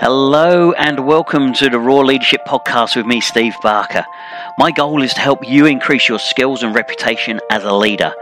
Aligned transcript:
Hello 0.00 0.72
and 0.72 1.06
welcome 1.06 1.54
to 1.54 1.70
the 1.70 1.78
Raw 1.78 2.00
Leadership 2.00 2.40
Podcast 2.48 2.96
with 2.96 3.06
me, 3.06 3.20
Steve 3.20 3.54
Barker. 3.62 4.04
My 4.58 4.72
goal 4.72 5.02
is 5.02 5.14
to 5.14 5.20
help 5.20 5.46
you 5.46 5.66
increase 5.66 6.08
your 6.08 6.18
skills 6.18 6.64
and 6.64 6.74
reputation 6.74 7.40
as 7.48 7.62
a 7.62 7.72
leader, 7.72 8.12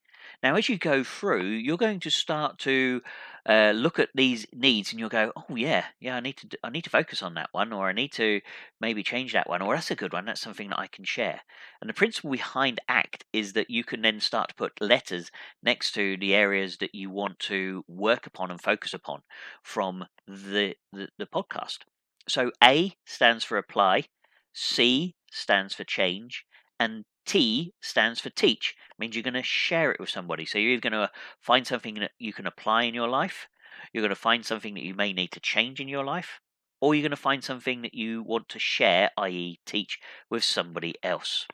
Now, 0.41 0.55
as 0.55 0.69
you 0.69 0.77
go 0.77 1.03
through, 1.03 1.43
you're 1.43 1.77
going 1.77 1.99
to 1.99 2.09
start 2.09 2.57
to 2.59 3.01
uh, 3.47 3.71
look 3.75 3.99
at 3.99 4.09
these 4.15 4.45
needs, 4.53 4.91
and 4.91 4.99
you'll 4.99 5.09
go, 5.09 5.31
"Oh 5.35 5.55
yeah, 5.55 5.85
yeah, 5.99 6.15
I 6.15 6.19
need 6.19 6.37
to, 6.37 6.57
I 6.63 6.69
need 6.69 6.83
to 6.83 6.89
focus 6.89 7.21
on 7.23 7.33
that 7.35 7.49
one, 7.51 7.73
or 7.73 7.87
I 7.89 7.93
need 7.93 8.11
to 8.13 8.41
maybe 8.79 9.03
change 9.03 9.33
that 9.33 9.49
one, 9.49 9.61
or 9.61 9.75
that's 9.75 9.91
a 9.91 9.95
good 9.95 10.13
one. 10.13 10.25
That's 10.25 10.41
something 10.41 10.69
that 10.69 10.79
I 10.79 10.87
can 10.87 11.05
share." 11.05 11.41
And 11.81 11.89
the 11.89 11.93
principle 11.93 12.31
behind 12.31 12.79
ACT 12.87 13.25
is 13.33 13.53
that 13.53 13.69
you 13.69 13.83
can 13.83 14.01
then 14.01 14.19
start 14.19 14.49
to 14.49 14.55
put 14.55 14.81
letters 14.81 15.31
next 15.63 15.93
to 15.93 16.17
the 16.17 16.35
areas 16.35 16.77
that 16.77 16.93
you 16.93 17.09
want 17.09 17.39
to 17.39 17.83
work 17.87 18.27
upon 18.27 18.51
and 18.51 18.61
focus 18.61 18.93
upon 18.93 19.21
from 19.63 20.05
the, 20.27 20.75
the, 20.93 21.09
the 21.17 21.25
podcast. 21.25 21.79
So 22.27 22.51
A 22.63 22.93
stands 23.05 23.43
for 23.43 23.57
apply, 23.57 24.05
C 24.53 25.15
stands 25.31 25.73
for 25.73 25.83
change, 25.83 26.45
and 26.79 27.05
T 27.25 27.73
stands 27.81 28.19
for 28.19 28.29
teach. 28.29 28.75
It 28.89 28.99
means 28.99 29.15
you're 29.15 29.23
going 29.23 29.33
to 29.35 29.43
share 29.43 29.91
it 29.91 29.99
with 29.99 30.09
somebody. 30.09 30.45
So 30.45 30.57
you're 30.57 30.79
going 30.79 30.93
to 30.93 31.11
find 31.39 31.65
something 31.65 31.95
that 31.95 32.11
you 32.19 32.33
can 32.33 32.47
apply 32.47 32.83
in 32.83 32.93
your 32.93 33.07
life, 33.07 33.47
you're 33.93 34.01
going 34.01 34.09
to 34.09 34.15
find 34.15 34.45
something 34.45 34.73
that 34.75 34.83
you 34.83 34.93
may 34.93 35.13
need 35.13 35.31
to 35.31 35.39
change 35.39 35.79
in 35.79 35.87
your 35.87 36.03
life, 36.03 36.39
or 36.79 36.93
you're 36.93 37.03
going 37.03 37.11
to 37.11 37.17
find 37.17 37.43
something 37.43 37.81
that 37.81 37.93
you 37.93 38.23
want 38.23 38.49
to 38.49 38.59
share, 38.59 39.11
i.e., 39.17 39.59
teach 39.65 39.99
with 40.29 40.43
somebody 40.43 40.95
else. 41.03 41.47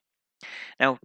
Now, 0.79 0.99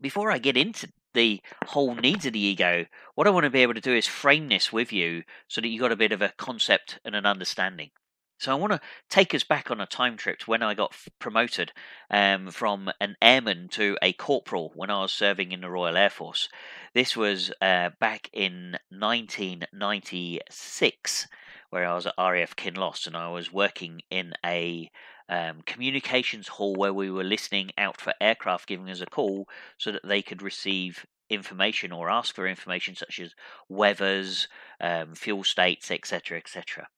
before 0.00 0.30
I 0.30 0.38
get 0.38 0.56
into 0.56 0.88
the 1.14 1.40
whole 1.66 1.94
needs 1.94 2.26
of 2.26 2.32
the 2.32 2.40
ego, 2.40 2.86
what 3.14 3.26
I 3.26 3.30
want 3.30 3.44
to 3.44 3.50
be 3.50 3.62
able 3.62 3.74
to 3.74 3.80
do 3.80 3.94
is 3.94 4.06
frame 4.06 4.48
this 4.48 4.72
with 4.72 4.92
you 4.92 5.22
so 5.48 5.60
that 5.60 5.68
you've 5.68 5.80
got 5.80 5.92
a 5.92 5.96
bit 5.96 6.12
of 6.12 6.22
a 6.22 6.32
concept 6.36 6.98
and 7.04 7.14
an 7.14 7.26
understanding. 7.26 7.90
So 8.38 8.52
I 8.52 8.56
want 8.56 8.72
to 8.72 8.80
take 9.08 9.32
us 9.32 9.44
back 9.44 9.70
on 9.70 9.80
a 9.80 9.86
time 9.86 10.16
trip 10.16 10.40
to 10.40 10.50
when 10.50 10.60
I 10.62 10.74
got 10.74 10.92
promoted 11.18 11.72
um, 12.10 12.50
from 12.50 12.90
an 13.00 13.16
airman 13.22 13.68
to 13.70 13.96
a 14.02 14.12
corporal 14.12 14.72
when 14.74 14.90
I 14.90 15.00
was 15.02 15.12
serving 15.12 15.52
in 15.52 15.60
the 15.60 15.70
Royal 15.70 15.96
Air 15.96 16.10
Force. 16.10 16.48
This 16.94 17.16
was 17.16 17.52
uh, 17.60 17.90
back 18.00 18.28
in 18.32 18.76
1996, 18.90 21.28
where 21.70 21.86
I 21.86 21.94
was 21.94 22.06
at 22.06 22.14
RAF 22.18 22.56
Kinloss, 22.56 23.06
and 23.06 23.16
I 23.16 23.28
was 23.28 23.52
working 23.52 24.00
in 24.10 24.32
a 24.44 24.90
um, 25.28 25.62
communications 25.64 26.48
hall 26.48 26.74
where 26.74 26.92
we 26.92 27.08
were 27.10 27.24
listening 27.24 27.70
out 27.78 27.98
for 28.00 28.12
aircraft 28.20 28.68
giving 28.68 28.90
us 28.90 29.00
a 29.00 29.06
call 29.06 29.48
so 29.78 29.92
that 29.92 30.02
they 30.04 30.22
could 30.22 30.42
receive 30.42 31.06
information 31.30 31.92
or 31.92 32.10
ask 32.10 32.34
for 32.34 32.46
information 32.46 32.94
such 32.94 33.18
as 33.20 33.34
weathers, 33.68 34.48
um, 34.80 35.14
fuel 35.14 35.44
states, 35.44 35.90
etc., 35.90 36.36
etc. 36.36 36.88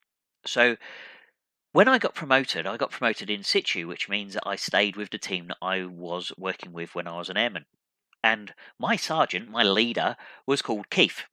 So 0.44 0.76
when 1.76 1.88
I 1.88 1.98
got 1.98 2.14
promoted, 2.14 2.66
I 2.66 2.78
got 2.78 2.90
promoted 2.90 3.28
in 3.28 3.42
situ, 3.42 3.86
which 3.86 4.08
means 4.08 4.32
that 4.32 4.48
I 4.48 4.56
stayed 4.56 4.96
with 4.96 5.10
the 5.10 5.18
team 5.18 5.48
that 5.48 5.58
I 5.60 5.84
was 5.84 6.32
working 6.38 6.72
with 6.72 6.94
when 6.94 7.06
I 7.06 7.18
was 7.18 7.28
an 7.28 7.36
airman. 7.36 7.66
And 8.24 8.54
my 8.78 8.96
sergeant, 8.96 9.50
my 9.50 9.62
leader, 9.62 10.16
was 10.46 10.62
called 10.62 10.88
Keith. 10.88 11.24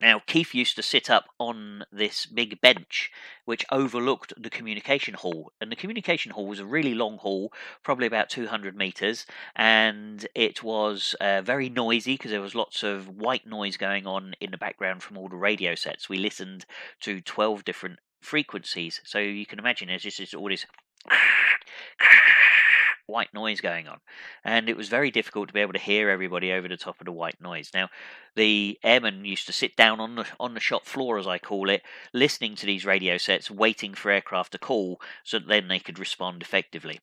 Now, 0.00 0.22
Keith 0.26 0.54
used 0.54 0.76
to 0.76 0.82
sit 0.82 1.10
up 1.10 1.26
on 1.38 1.84
this 1.92 2.24
big 2.24 2.62
bench 2.62 3.10
which 3.44 3.66
overlooked 3.70 4.32
the 4.42 4.48
communication 4.48 5.12
hall. 5.12 5.52
And 5.60 5.70
the 5.70 5.76
communication 5.76 6.32
hall 6.32 6.46
was 6.46 6.60
a 6.60 6.64
really 6.64 6.94
long 6.94 7.18
hall, 7.18 7.52
probably 7.82 8.06
about 8.06 8.30
200 8.30 8.74
metres, 8.74 9.26
and 9.54 10.26
it 10.34 10.62
was 10.62 11.14
uh, 11.20 11.42
very 11.42 11.68
noisy 11.68 12.14
because 12.14 12.30
there 12.30 12.40
was 12.40 12.54
lots 12.54 12.82
of 12.82 13.06
white 13.06 13.46
noise 13.46 13.76
going 13.76 14.06
on 14.06 14.34
in 14.40 14.50
the 14.50 14.56
background 14.56 15.02
from 15.02 15.18
all 15.18 15.28
the 15.28 15.36
radio 15.36 15.74
sets. 15.74 16.08
We 16.08 16.16
listened 16.16 16.64
to 17.02 17.20
12 17.20 17.66
different 17.66 17.98
frequencies. 18.20 19.00
So 19.04 19.18
you 19.18 19.46
can 19.46 19.58
imagine 19.58 19.88
there's 19.88 20.02
just 20.02 20.34
all 20.34 20.48
this 20.48 20.66
white 23.08 23.32
noise 23.32 23.60
going 23.60 23.88
on. 23.88 23.98
And 24.44 24.68
it 24.68 24.76
was 24.76 24.88
very 24.88 25.10
difficult 25.10 25.48
to 25.48 25.54
be 25.54 25.60
able 25.60 25.72
to 25.72 25.78
hear 25.78 26.10
everybody 26.10 26.52
over 26.52 26.68
the 26.68 26.76
top 26.76 27.00
of 27.00 27.06
the 27.06 27.12
white 27.12 27.40
noise. 27.40 27.70
Now, 27.74 27.88
the 28.36 28.78
airmen 28.84 29.24
used 29.24 29.46
to 29.46 29.52
sit 29.52 29.76
down 29.76 29.98
on 29.98 30.14
the 30.14 30.26
on 30.38 30.54
the 30.54 30.60
shop 30.60 30.84
floor, 30.86 31.18
as 31.18 31.26
I 31.26 31.38
call 31.38 31.70
it, 31.70 31.82
listening 32.12 32.54
to 32.56 32.66
these 32.66 32.84
radio 32.84 33.16
sets, 33.16 33.50
waiting 33.50 33.94
for 33.94 34.10
aircraft 34.10 34.52
to 34.52 34.58
call, 34.58 35.00
so 35.24 35.38
that 35.38 35.48
then 35.48 35.68
they 35.68 35.78
could 35.78 35.98
respond 35.98 36.42
effectively. 36.42 37.00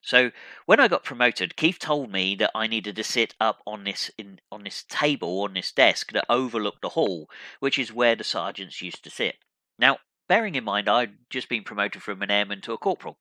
So 0.00 0.30
when 0.66 0.80
I 0.80 0.88
got 0.88 1.04
promoted, 1.04 1.56
Keith 1.56 1.78
told 1.78 2.10
me 2.10 2.34
that 2.36 2.52
I 2.54 2.66
needed 2.66 2.96
to 2.96 3.04
sit 3.04 3.34
up 3.40 3.62
on 3.66 3.84
this 3.84 4.10
in, 4.18 4.40
on 4.50 4.64
this 4.64 4.84
table 4.88 5.42
on 5.42 5.54
this 5.54 5.72
desk 5.72 6.12
that 6.12 6.26
overlooked 6.28 6.82
the 6.82 6.90
hall, 6.90 7.28
which 7.60 7.78
is 7.78 7.92
where 7.92 8.16
the 8.16 8.24
sergeants 8.24 8.82
used 8.82 9.04
to 9.04 9.10
sit. 9.10 9.36
Now 9.78 9.98
bearing 10.28 10.54
in 10.54 10.64
mind 10.64 10.88
I'd 10.88 11.12
just 11.30 11.48
been 11.48 11.64
promoted 11.64 12.02
from 12.02 12.22
an 12.22 12.30
airman 12.30 12.60
to 12.62 12.72
a 12.72 12.78
corporal. 12.78 13.16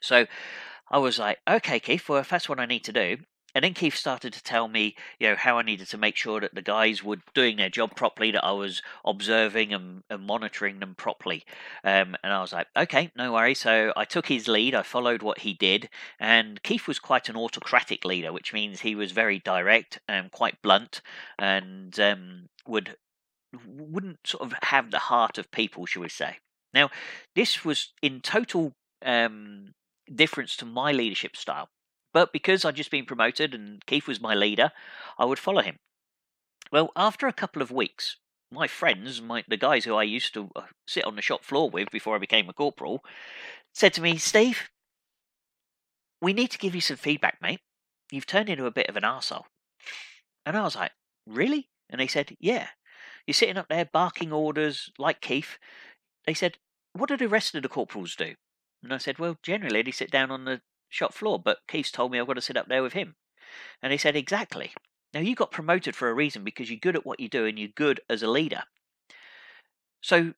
So 0.00 0.26
I 0.90 0.98
was 0.98 1.18
like, 1.18 1.38
okay, 1.48 1.80
Keith, 1.80 2.08
well, 2.08 2.20
if 2.20 2.28
that's 2.28 2.48
what 2.48 2.60
I 2.60 2.66
need 2.66 2.84
to 2.84 2.92
do. 2.92 3.18
And 3.54 3.62
then 3.64 3.74
Keith 3.74 3.94
started 3.94 4.32
to 4.32 4.42
tell 4.42 4.66
me, 4.66 4.96
you 5.20 5.28
know, 5.28 5.36
how 5.36 5.58
I 5.58 5.62
needed 5.62 5.88
to 5.90 5.98
make 5.98 6.16
sure 6.16 6.40
that 6.40 6.56
the 6.56 6.62
guys 6.62 7.04
were 7.04 7.18
doing 7.34 7.56
their 7.56 7.68
job 7.70 7.94
properly, 7.94 8.32
that 8.32 8.44
I 8.44 8.50
was 8.50 8.82
observing 9.04 9.72
and, 9.72 10.02
and 10.10 10.26
monitoring 10.26 10.80
them 10.80 10.96
properly. 10.96 11.44
Um, 11.84 12.16
and 12.24 12.32
I 12.32 12.40
was 12.40 12.52
like, 12.52 12.66
okay, 12.76 13.12
no 13.16 13.32
worries. 13.32 13.60
So 13.60 13.92
I 13.96 14.04
took 14.06 14.26
his 14.26 14.48
lead, 14.48 14.74
I 14.74 14.82
followed 14.82 15.22
what 15.22 15.38
he 15.38 15.54
did. 15.54 15.88
And 16.18 16.60
Keith 16.64 16.88
was 16.88 16.98
quite 16.98 17.28
an 17.28 17.36
autocratic 17.36 18.04
leader, 18.04 18.32
which 18.32 18.52
means 18.52 18.80
he 18.80 18.96
was 18.96 19.12
very 19.12 19.38
direct 19.38 20.00
and 20.08 20.32
quite 20.32 20.60
blunt 20.60 21.00
and 21.38 21.98
um, 22.00 22.48
would 22.66 22.96
wouldn't 23.66 24.26
sort 24.26 24.42
of 24.42 24.54
have 24.62 24.90
the 24.90 24.98
heart 24.98 25.38
of 25.38 25.50
people, 25.50 25.86
shall 25.86 26.02
we 26.02 26.08
say. 26.08 26.38
Now, 26.72 26.90
this 27.34 27.64
was 27.64 27.92
in 28.02 28.20
total 28.20 28.72
um, 29.04 29.74
difference 30.12 30.56
to 30.56 30.64
my 30.64 30.92
leadership 30.92 31.36
style. 31.36 31.68
But 32.12 32.32
because 32.32 32.64
I'd 32.64 32.76
just 32.76 32.90
been 32.90 33.06
promoted 33.06 33.54
and 33.54 33.84
Keith 33.86 34.06
was 34.06 34.20
my 34.20 34.34
leader, 34.34 34.70
I 35.18 35.24
would 35.24 35.38
follow 35.38 35.62
him. 35.62 35.76
Well, 36.70 36.92
after 36.96 37.26
a 37.26 37.32
couple 37.32 37.60
of 37.60 37.70
weeks, 37.70 38.16
my 38.52 38.66
friends, 38.68 39.20
my, 39.20 39.44
the 39.48 39.56
guys 39.56 39.84
who 39.84 39.96
I 39.96 40.04
used 40.04 40.32
to 40.34 40.50
uh, 40.54 40.62
sit 40.86 41.04
on 41.04 41.16
the 41.16 41.22
shop 41.22 41.44
floor 41.44 41.68
with 41.68 41.90
before 41.90 42.14
I 42.14 42.20
became 42.20 42.48
a 42.48 42.52
corporal, 42.52 43.04
said 43.74 43.92
to 43.94 44.02
me, 44.02 44.16
Steve, 44.16 44.70
we 46.22 46.32
need 46.32 46.50
to 46.52 46.58
give 46.58 46.74
you 46.74 46.80
some 46.80 46.96
feedback, 46.96 47.38
mate. 47.42 47.60
You've 48.10 48.26
turned 48.26 48.48
into 48.48 48.66
a 48.66 48.70
bit 48.70 48.88
of 48.88 48.96
an 48.96 49.02
arsehole. 49.02 49.44
And 50.46 50.56
I 50.56 50.62
was 50.62 50.76
like, 50.76 50.92
really? 51.26 51.68
And 51.90 52.00
they 52.00 52.06
said, 52.06 52.36
yeah. 52.38 52.68
You're 53.26 53.34
sitting 53.34 53.56
up 53.56 53.68
there 53.68 53.84
barking 53.84 54.32
orders 54.32 54.90
like 54.98 55.20
Keith. 55.20 55.58
They 56.26 56.34
said, 56.34 56.58
What 56.92 57.08
do 57.08 57.16
the 57.16 57.28
rest 57.28 57.54
of 57.54 57.62
the 57.62 57.68
corporals 57.68 58.16
do? 58.16 58.34
And 58.82 58.92
I 58.92 58.98
said, 58.98 59.18
Well, 59.18 59.38
generally 59.42 59.82
they 59.82 59.90
sit 59.90 60.10
down 60.10 60.30
on 60.30 60.44
the 60.44 60.60
shop 60.88 61.14
floor, 61.14 61.38
but 61.38 61.58
Keith's 61.68 61.90
told 61.90 62.12
me 62.12 62.20
I've 62.20 62.26
got 62.26 62.34
to 62.34 62.40
sit 62.40 62.56
up 62.56 62.68
there 62.68 62.82
with 62.82 62.92
him. 62.92 63.16
And 63.82 63.92
he 63.92 63.98
said, 63.98 64.16
Exactly. 64.16 64.72
Now 65.12 65.20
you 65.20 65.34
got 65.34 65.52
promoted 65.52 65.94
for 65.94 66.10
a 66.10 66.14
reason 66.14 66.42
because 66.42 66.70
you're 66.70 66.78
good 66.78 66.96
at 66.96 67.06
what 67.06 67.20
you 67.20 67.28
do 67.28 67.46
and 67.46 67.58
you're 67.58 67.68
good 67.68 68.00
as 68.10 68.22
a 68.22 68.28
leader. 68.28 68.64
So 70.02 70.34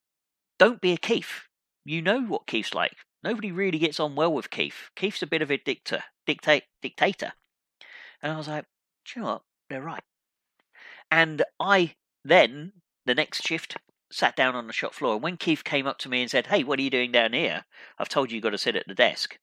don't 0.58 0.80
be 0.80 0.92
a 0.92 0.98
Keith. 0.98 1.48
You 1.84 2.02
know 2.02 2.20
what 2.20 2.46
Keith's 2.46 2.74
like. 2.74 2.92
Nobody 3.24 3.50
really 3.50 3.78
gets 3.78 3.98
on 3.98 4.14
well 4.14 4.32
with 4.32 4.50
Keith. 4.50 4.90
Keith's 4.94 5.22
a 5.22 5.26
bit 5.26 5.42
of 5.42 5.50
a 5.50 5.56
dictator, 5.56 6.04
dictate, 6.26 6.64
dictator. 6.82 7.32
And 8.22 8.32
I 8.32 8.36
was 8.36 8.48
like, 8.48 8.66
you 9.14 9.22
know 9.22 9.28
what? 9.28 9.42
They're 9.70 9.82
right. 9.82 10.02
And 11.10 11.42
I 11.58 11.94
then 12.28 12.72
the 13.04 13.14
next 13.14 13.44
shift, 13.44 13.76
sat 14.10 14.36
down 14.36 14.54
on 14.54 14.66
the 14.66 14.72
shop 14.72 14.94
floor. 14.94 15.14
And 15.14 15.22
when 15.22 15.36
Keith 15.36 15.64
came 15.64 15.86
up 15.86 15.98
to 15.98 16.08
me 16.08 16.22
and 16.22 16.30
said, 16.30 16.48
"Hey, 16.48 16.64
what 16.64 16.78
are 16.78 16.82
you 16.82 16.90
doing 16.90 17.12
down 17.12 17.32
here? 17.32 17.64
I've 17.98 18.08
told 18.08 18.30
you 18.30 18.36
you've 18.36 18.44
got 18.44 18.50
to 18.50 18.58
sit 18.58 18.76
at 18.76 18.86
the 18.86 18.94
desk." 18.94 19.38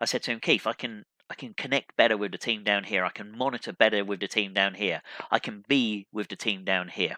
I 0.00 0.04
said 0.04 0.22
to 0.24 0.32
him, 0.32 0.40
"Keith, 0.40 0.66
I 0.66 0.72
can 0.72 1.04
I 1.30 1.34
can 1.34 1.54
connect 1.54 1.96
better 1.96 2.16
with 2.16 2.32
the 2.32 2.38
team 2.38 2.64
down 2.64 2.84
here. 2.84 3.04
I 3.04 3.10
can 3.10 3.36
monitor 3.36 3.72
better 3.72 4.04
with 4.04 4.20
the 4.20 4.28
team 4.28 4.54
down 4.54 4.74
here. 4.74 5.02
I 5.30 5.38
can 5.38 5.64
be 5.68 6.06
with 6.12 6.28
the 6.28 6.36
team 6.36 6.64
down 6.64 6.88
here. 6.88 7.16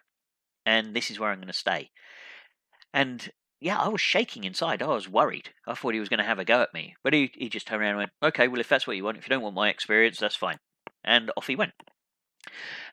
And 0.66 0.94
this 0.94 1.10
is 1.10 1.18
where 1.18 1.30
I'm 1.30 1.38
going 1.38 1.48
to 1.48 1.52
stay." 1.52 1.90
And 2.92 3.30
yeah, 3.60 3.78
I 3.78 3.88
was 3.88 4.00
shaking 4.00 4.44
inside. 4.44 4.82
I 4.82 4.86
was 4.86 5.08
worried. 5.08 5.50
I 5.66 5.74
thought 5.74 5.94
he 5.94 6.00
was 6.00 6.08
going 6.08 6.18
to 6.18 6.24
have 6.24 6.38
a 6.38 6.44
go 6.44 6.62
at 6.62 6.72
me. 6.72 6.96
But 7.04 7.12
he, 7.12 7.30
he 7.34 7.48
just 7.50 7.66
turned 7.66 7.82
around 7.82 7.90
and 7.90 7.98
went, 7.98 8.10
okay, 8.22 8.48
well, 8.48 8.60
if 8.60 8.68
that's 8.68 8.86
what 8.86 8.96
you 8.96 9.04
want, 9.04 9.18
if 9.18 9.24
you 9.24 9.28
don't 9.28 9.42
want 9.42 9.54
my 9.54 9.68
experience, 9.68 10.18
that's 10.18 10.34
fine. 10.34 10.58
And 11.04 11.30
off 11.36 11.46
he 11.46 11.56
went. 11.56 11.74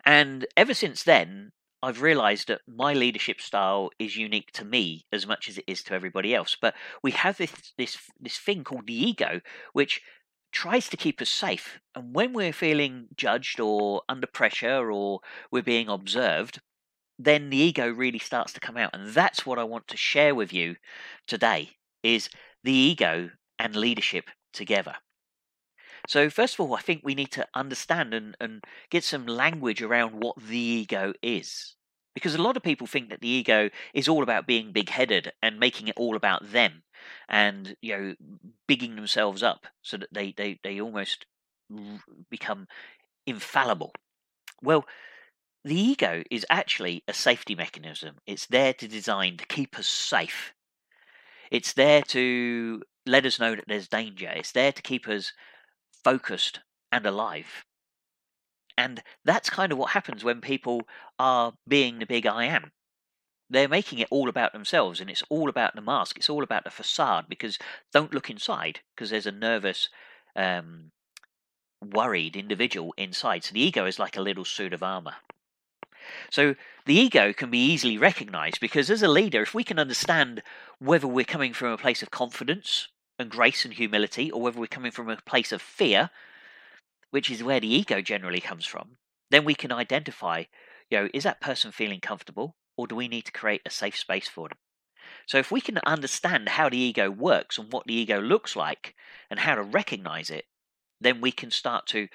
And 0.05 0.45
ever 0.57 0.73
since 0.73 1.03
then, 1.03 1.51
I've 1.87 2.01
realized 2.01 2.49
that 2.49 2.61
my 2.67 2.93
leadership 2.93 3.39
style 3.41 3.89
is 3.97 4.17
unique 4.17 4.51
to 4.53 4.65
me 4.65 5.05
as 5.11 5.25
much 5.25 5.47
as 5.49 5.57
it 5.57 5.63
is 5.67 5.83
to 5.83 5.93
everybody 5.93 6.35
else. 6.35 6.57
But 6.59 6.75
we 7.01 7.11
have 7.11 7.37
this, 7.37 7.51
this, 7.77 7.97
this 8.19 8.37
thing 8.37 8.63
called 8.63 8.87
the 8.87 8.93
ego, 8.93 9.41
which 9.73 10.01
tries 10.51 10.89
to 10.89 10.97
keep 10.97 11.21
us 11.21 11.29
safe. 11.29 11.79
And 11.95 12.13
when 12.13 12.33
we're 12.33 12.53
feeling 12.53 13.07
judged 13.15 13.59
or 13.59 14.01
under 14.09 14.27
pressure 14.27 14.91
or 14.91 15.21
we're 15.51 15.63
being 15.63 15.87
observed, 15.87 16.59
then 17.19 17.49
the 17.49 17.57
ego 17.57 17.89
really 17.89 18.19
starts 18.19 18.53
to 18.53 18.59
come 18.59 18.77
out 18.77 18.91
and 18.93 19.13
that's 19.13 19.45
what 19.45 19.59
i 19.59 19.63
want 19.63 19.87
to 19.87 19.97
share 19.97 20.35
with 20.35 20.53
you 20.53 20.75
today 21.25 21.71
is 22.03 22.29
the 22.63 22.73
ego 22.73 23.29
and 23.59 23.75
leadership 23.75 24.25
together 24.53 24.95
so 26.07 26.29
first 26.29 26.55
of 26.55 26.59
all 26.59 26.75
i 26.75 26.81
think 26.81 27.01
we 27.03 27.15
need 27.15 27.31
to 27.31 27.47
understand 27.55 28.13
and, 28.13 28.35
and 28.39 28.63
get 28.89 29.03
some 29.03 29.25
language 29.25 29.81
around 29.81 30.11
what 30.13 30.35
the 30.37 30.57
ego 30.57 31.13
is 31.21 31.76
because 32.17 32.33
a 32.33 32.41
lot 32.41 32.57
of 32.57 32.63
people 32.63 32.87
think 32.87 33.09
that 33.09 33.21
the 33.21 33.27
ego 33.27 33.69
is 33.93 34.07
all 34.07 34.23
about 34.23 34.47
being 34.47 34.71
big-headed 34.71 35.31
and 35.43 35.59
making 35.59 35.87
it 35.87 35.93
all 35.97 36.15
about 36.15 36.51
them 36.51 36.81
and 37.29 37.75
you 37.81 37.95
know 37.95 38.15
bigging 38.67 38.95
themselves 38.95 39.43
up 39.43 39.67
so 39.83 39.97
that 39.97 40.09
they 40.11 40.33
they, 40.35 40.59
they 40.63 40.81
almost 40.81 41.27
become 42.31 42.67
infallible 43.27 43.93
well 44.63 44.85
the 45.67 45.79
ego 45.79 46.23
is 46.31 46.45
actually 46.49 47.03
a 47.09 47.13
safety 47.13 47.53
mechanism. 47.53 48.15
It's 48.25 48.45
there 48.45 48.73
to 48.75 48.87
design 48.87 49.35
to 49.35 49.45
keep 49.45 49.77
us 49.77 49.87
safe. 49.87 50.53
It's 51.51 51.73
there 51.73 52.01
to 52.03 52.81
let 53.05 53.25
us 53.25 53.37
know 53.37 53.53
that 53.53 53.65
there's 53.67 53.89
danger. 53.89 54.31
It's 54.33 54.53
there 54.53 54.71
to 54.71 54.81
keep 54.81 55.09
us 55.09 55.33
focused 56.03 56.61
and 56.91 57.05
alive. 57.05 57.66
And 58.77 59.01
that's 59.25 59.49
kind 59.49 59.71
of 59.71 59.77
what 59.77 59.91
happens 59.91 60.23
when 60.23 60.39
people 60.39 60.83
are 61.17 61.53
being 61.67 61.99
the 61.99 62.05
big 62.05 62.27
I 62.27 62.45
am. 62.45 62.71
They're 63.49 63.67
making 63.67 63.99
it 63.99 64.09
all 64.11 64.29
about 64.29 64.53
themselves 64.53 65.01
and 65.01 65.09
it's 65.09 65.23
all 65.29 65.49
about 65.49 65.75
the 65.75 65.81
mask. 65.81 66.17
It's 66.17 66.29
all 66.29 66.43
about 66.43 66.63
the 66.63 66.69
facade 66.69 67.25
because 67.27 67.57
don't 67.91 68.13
look 68.13 68.29
inside 68.29 68.81
because 68.95 69.09
there's 69.09 69.25
a 69.25 69.31
nervous, 69.31 69.89
um, 70.35 70.91
worried 71.81 72.35
individual 72.35 72.93
inside. 72.97 73.43
So 73.43 73.53
the 73.53 73.61
ego 73.61 73.85
is 73.85 73.99
like 73.99 74.17
a 74.17 74.21
little 74.21 74.45
suit 74.45 74.73
of 74.73 74.83
armor. 74.83 75.15
So 76.29 76.55
the 76.85 76.95
ego 76.95 77.33
can 77.33 77.49
be 77.49 77.59
easily 77.59 77.97
recognized 77.97 78.59
because 78.59 78.89
as 78.89 79.01
a 79.01 79.07
leader, 79.07 79.41
if 79.41 79.53
we 79.53 79.63
can 79.63 79.79
understand 79.79 80.43
whether 80.79 81.07
we're 81.07 81.25
coming 81.25 81.53
from 81.53 81.71
a 81.71 81.77
place 81.77 82.01
of 82.01 82.11
confidence 82.11 82.89
and 83.19 83.31
grace 83.31 83.65
and 83.65 83.73
humility, 83.73 84.29
or 84.29 84.41
whether 84.41 84.59
we're 84.59 84.67
coming 84.67 84.91
from 84.91 85.09
a 85.09 85.17
place 85.17 85.51
of 85.51 85.61
fear, 85.61 86.11
which 87.11 87.29
is 87.29 87.43
where 87.43 87.59
the 87.59 87.73
ego 87.73 88.01
generally 88.01 88.41
comes 88.41 88.65
from, 88.65 88.97
then 89.29 89.45
we 89.45 89.55
can 89.55 89.71
identify, 89.71 90.43
you 90.89 90.99
know, 90.99 91.09
is 91.13 91.23
that 91.23 91.41
person 91.41 91.71
feeling 91.71 91.99
comfortable, 91.99 92.55
or 92.77 92.87
do 92.87 92.95
we 92.95 93.07
need 93.07 93.25
to 93.25 93.31
create 93.31 93.61
a 93.65 93.69
safe 93.69 93.97
space 93.97 94.27
for 94.27 94.49
them? 94.49 94.57
So 95.25 95.37
if 95.37 95.51
we 95.51 95.61
can 95.61 95.79
understand 95.85 96.49
how 96.49 96.69
the 96.69 96.77
ego 96.77 97.09
works 97.09 97.57
and 97.57 97.71
what 97.71 97.85
the 97.85 97.93
ego 97.93 98.19
looks 98.19 98.55
like 98.55 98.95
and 99.29 99.39
how 99.39 99.55
to 99.55 99.63
recognize 99.63 100.29
it, 100.29 100.45
then 100.99 101.21
we 101.21 101.31
can 101.31 101.51
start 101.51 101.87
to 101.87 102.07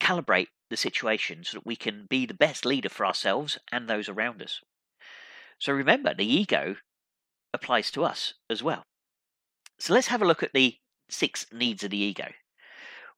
calibrate 0.00 0.48
the 0.70 0.76
situation 0.76 1.44
so 1.44 1.58
that 1.58 1.66
we 1.66 1.76
can 1.76 2.06
be 2.08 2.26
the 2.26 2.34
best 2.34 2.64
leader 2.64 2.88
for 2.88 3.06
ourselves 3.06 3.58
and 3.72 3.88
those 3.88 4.08
around 4.08 4.42
us. 4.42 4.60
So 5.58 5.72
remember, 5.72 6.14
the 6.14 6.30
ego 6.30 6.76
applies 7.52 7.90
to 7.92 8.04
us 8.04 8.34
as 8.48 8.62
well. 8.62 8.84
So 9.78 9.94
let's 9.94 10.08
have 10.08 10.22
a 10.22 10.26
look 10.26 10.42
at 10.42 10.52
the 10.52 10.76
six 11.08 11.46
needs 11.52 11.82
of 11.82 11.90
the 11.90 11.98
ego. 11.98 12.28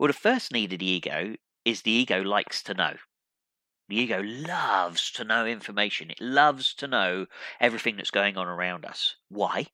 Well, 0.00 0.06
the 0.06 0.14
first 0.14 0.50
need 0.50 0.72
of 0.72 0.78
the 0.78 0.88
ego 0.88 1.36
is 1.62 1.82
the 1.82 1.90
ego 1.90 2.22
likes 2.22 2.62
to 2.62 2.72
know. 2.72 2.94
The 3.90 4.00
ego 4.00 4.22
loves 4.22 5.10
to 5.10 5.24
know 5.24 5.44
information. 5.44 6.10
It 6.10 6.22
loves 6.22 6.72
to 6.76 6.88
know 6.88 7.26
everything 7.60 7.96
that's 7.96 8.10
going 8.10 8.38
on 8.38 8.48
around 8.48 8.86
us. 8.86 9.16
Why? 9.28 9.66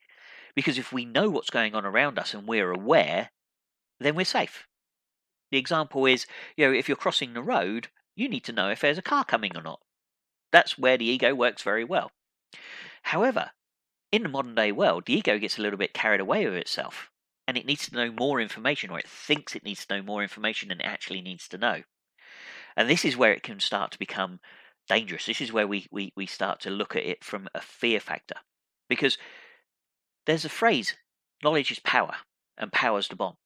Because 0.56 0.78
if 0.78 0.93
we 0.93 1.05
know 1.05 1.31
what's 1.31 1.50
going 1.50 1.76
on 1.76 1.87
around 1.87 2.19
us 2.19 2.34
and 2.34 2.49
we're 2.49 2.73
aware, 2.73 3.31
then 4.00 4.17
we're 4.17 4.25
safe. 4.25 4.67
The 5.52 5.58
example 5.58 6.06
is, 6.06 6.26
you 6.56 6.67
know, 6.67 6.73
if 6.73 6.88
you're 6.88 6.96
crossing 6.96 7.32
the 7.32 7.40
road, 7.40 7.87
you 8.17 8.28
need 8.28 8.43
to 8.46 8.52
know 8.52 8.69
if 8.69 8.81
there's 8.81 8.99
a 8.99 9.02
car 9.02 9.25
coming 9.25 9.56
or 9.56 9.62
not. 9.62 9.78
That's 10.50 10.76
where 10.76 10.99
the 10.99 11.05
ego 11.08 11.37
works 11.37 11.62
very 11.62 11.84
well. 11.84 12.11
However, 13.02 13.52
in 14.11 14.25
the 14.25 14.28
modern 14.28 14.56
day 14.56 14.73
world, 14.73 15.05
the 15.06 15.14
ego 15.14 15.38
gets 15.38 15.56
a 15.56 15.62
little 15.62 15.78
bit 15.78 15.94
carried 15.94 16.20
away 16.20 16.46
with 16.46 16.56
itself 16.56 17.12
and 17.47 17.57
it 17.57 17.67
needs 17.67 17.89
to 17.89 17.95
know 17.95 18.11
more 18.11 18.41
information 18.41 18.91
or 18.91 18.99
it 18.99 19.09
thinks 19.09 19.55
it 19.55 19.65
needs 19.65 19.87
to 19.87 19.97
know 19.97 20.03
more 20.03 20.23
information 20.23 20.69
than 20.69 20.81
it 20.81 20.87
actually 20.87 21.21
needs 21.21 21.49
to 21.49 21.59
know. 21.59 21.83
And 22.77 22.91
this 22.91 23.05
is 23.05 23.17
where 23.17 23.33
it 23.33 23.43
can 23.43 23.61
start 23.61 23.93
to 23.93 23.99
become 23.99 24.41
dangerous. 24.89 25.27
This 25.27 25.41
is 25.41 25.53
where 25.53 25.67
we, 25.67 25.87
we, 25.91 26.13
we 26.17 26.27
start 26.27 26.61
to 26.61 26.71
look 26.71 26.97
at 26.97 27.05
it 27.05 27.25
from 27.25 27.49
a 27.55 27.61
fear 27.61 28.01
factor. 28.01 28.37
Because 28.89 29.19
there's 30.27 30.45
a 30.45 30.51
phrase 30.51 30.95
knowledge 31.43 31.71
is 31.71 31.79
power, 31.79 32.17
and 32.59 32.73
power's 32.73 33.09
the 33.09 33.17
bomb. 33.17 33.37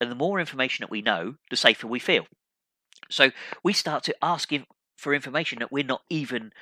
And 0.00 0.10
the 0.10 0.16
more 0.16 0.38
information 0.38 0.82
that 0.82 0.90
we 0.90 1.02
know, 1.02 1.34
the 1.50 1.56
safer 1.56 1.86
we 1.86 1.98
feel. 1.98 2.26
So 3.10 3.30
we 3.64 3.72
start 3.72 4.04
to 4.04 4.16
ask 4.22 4.50
for 4.96 5.14
information 5.14 5.58
that 5.60 5.72
we're 5.72 5.84
not 5.84 6.02
even 6.10 6.52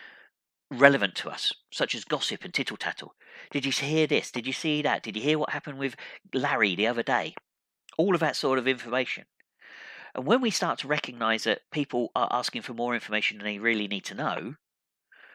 relevant 0.71 1.15
to 1.17 1.29
us, 1.29 1.53
such 1.73 1.95
as 1.95 2.05
gossip 2.05 2.45
and 2.45 2.55
tittle 2.55 2.77
tattle. 2.77 3.15
Did 3.51 3.65
you 3.65 3.73
hear 3.73 4.07
this? 4.07 4.31
Did 4.31 4.47
you 4.47 4.53
see 4.53 4.83
that? 4.83 5.03
Did 5.03 5.17
you 5.17 5.23
hear 5.23 5.39
what 5.39 5.51
happened 5.51 5.79
with 5.79 5.97
Larry 6.33 6.75
the 6.75 6.87
other 6.87 7.03
day? 7.03 7.35
All 7.99 8.15
of 8.15 8.21
that 8.21 8.37
sort 8.37 8.59
of 8.59 8.69
information. 8.69 9.25
And 10.15 10.27
when 10.27 10.41
we 10.41 10.51
start 10.51 10.79
to 10.81 10.89
recognize 10.89 11.45
that 11.45 11.63
people 11.71 12.11
are 12.17 12.29
asking 12.31 12.63
for 12.63 12.73
more 12.73 12.95
information 12.95 13.39
than 13.39 13.47
they 13.47 13.59
really 13.59 13.87
need 13.87 14.05
to 14.07 14.15
know, 14.15 14.55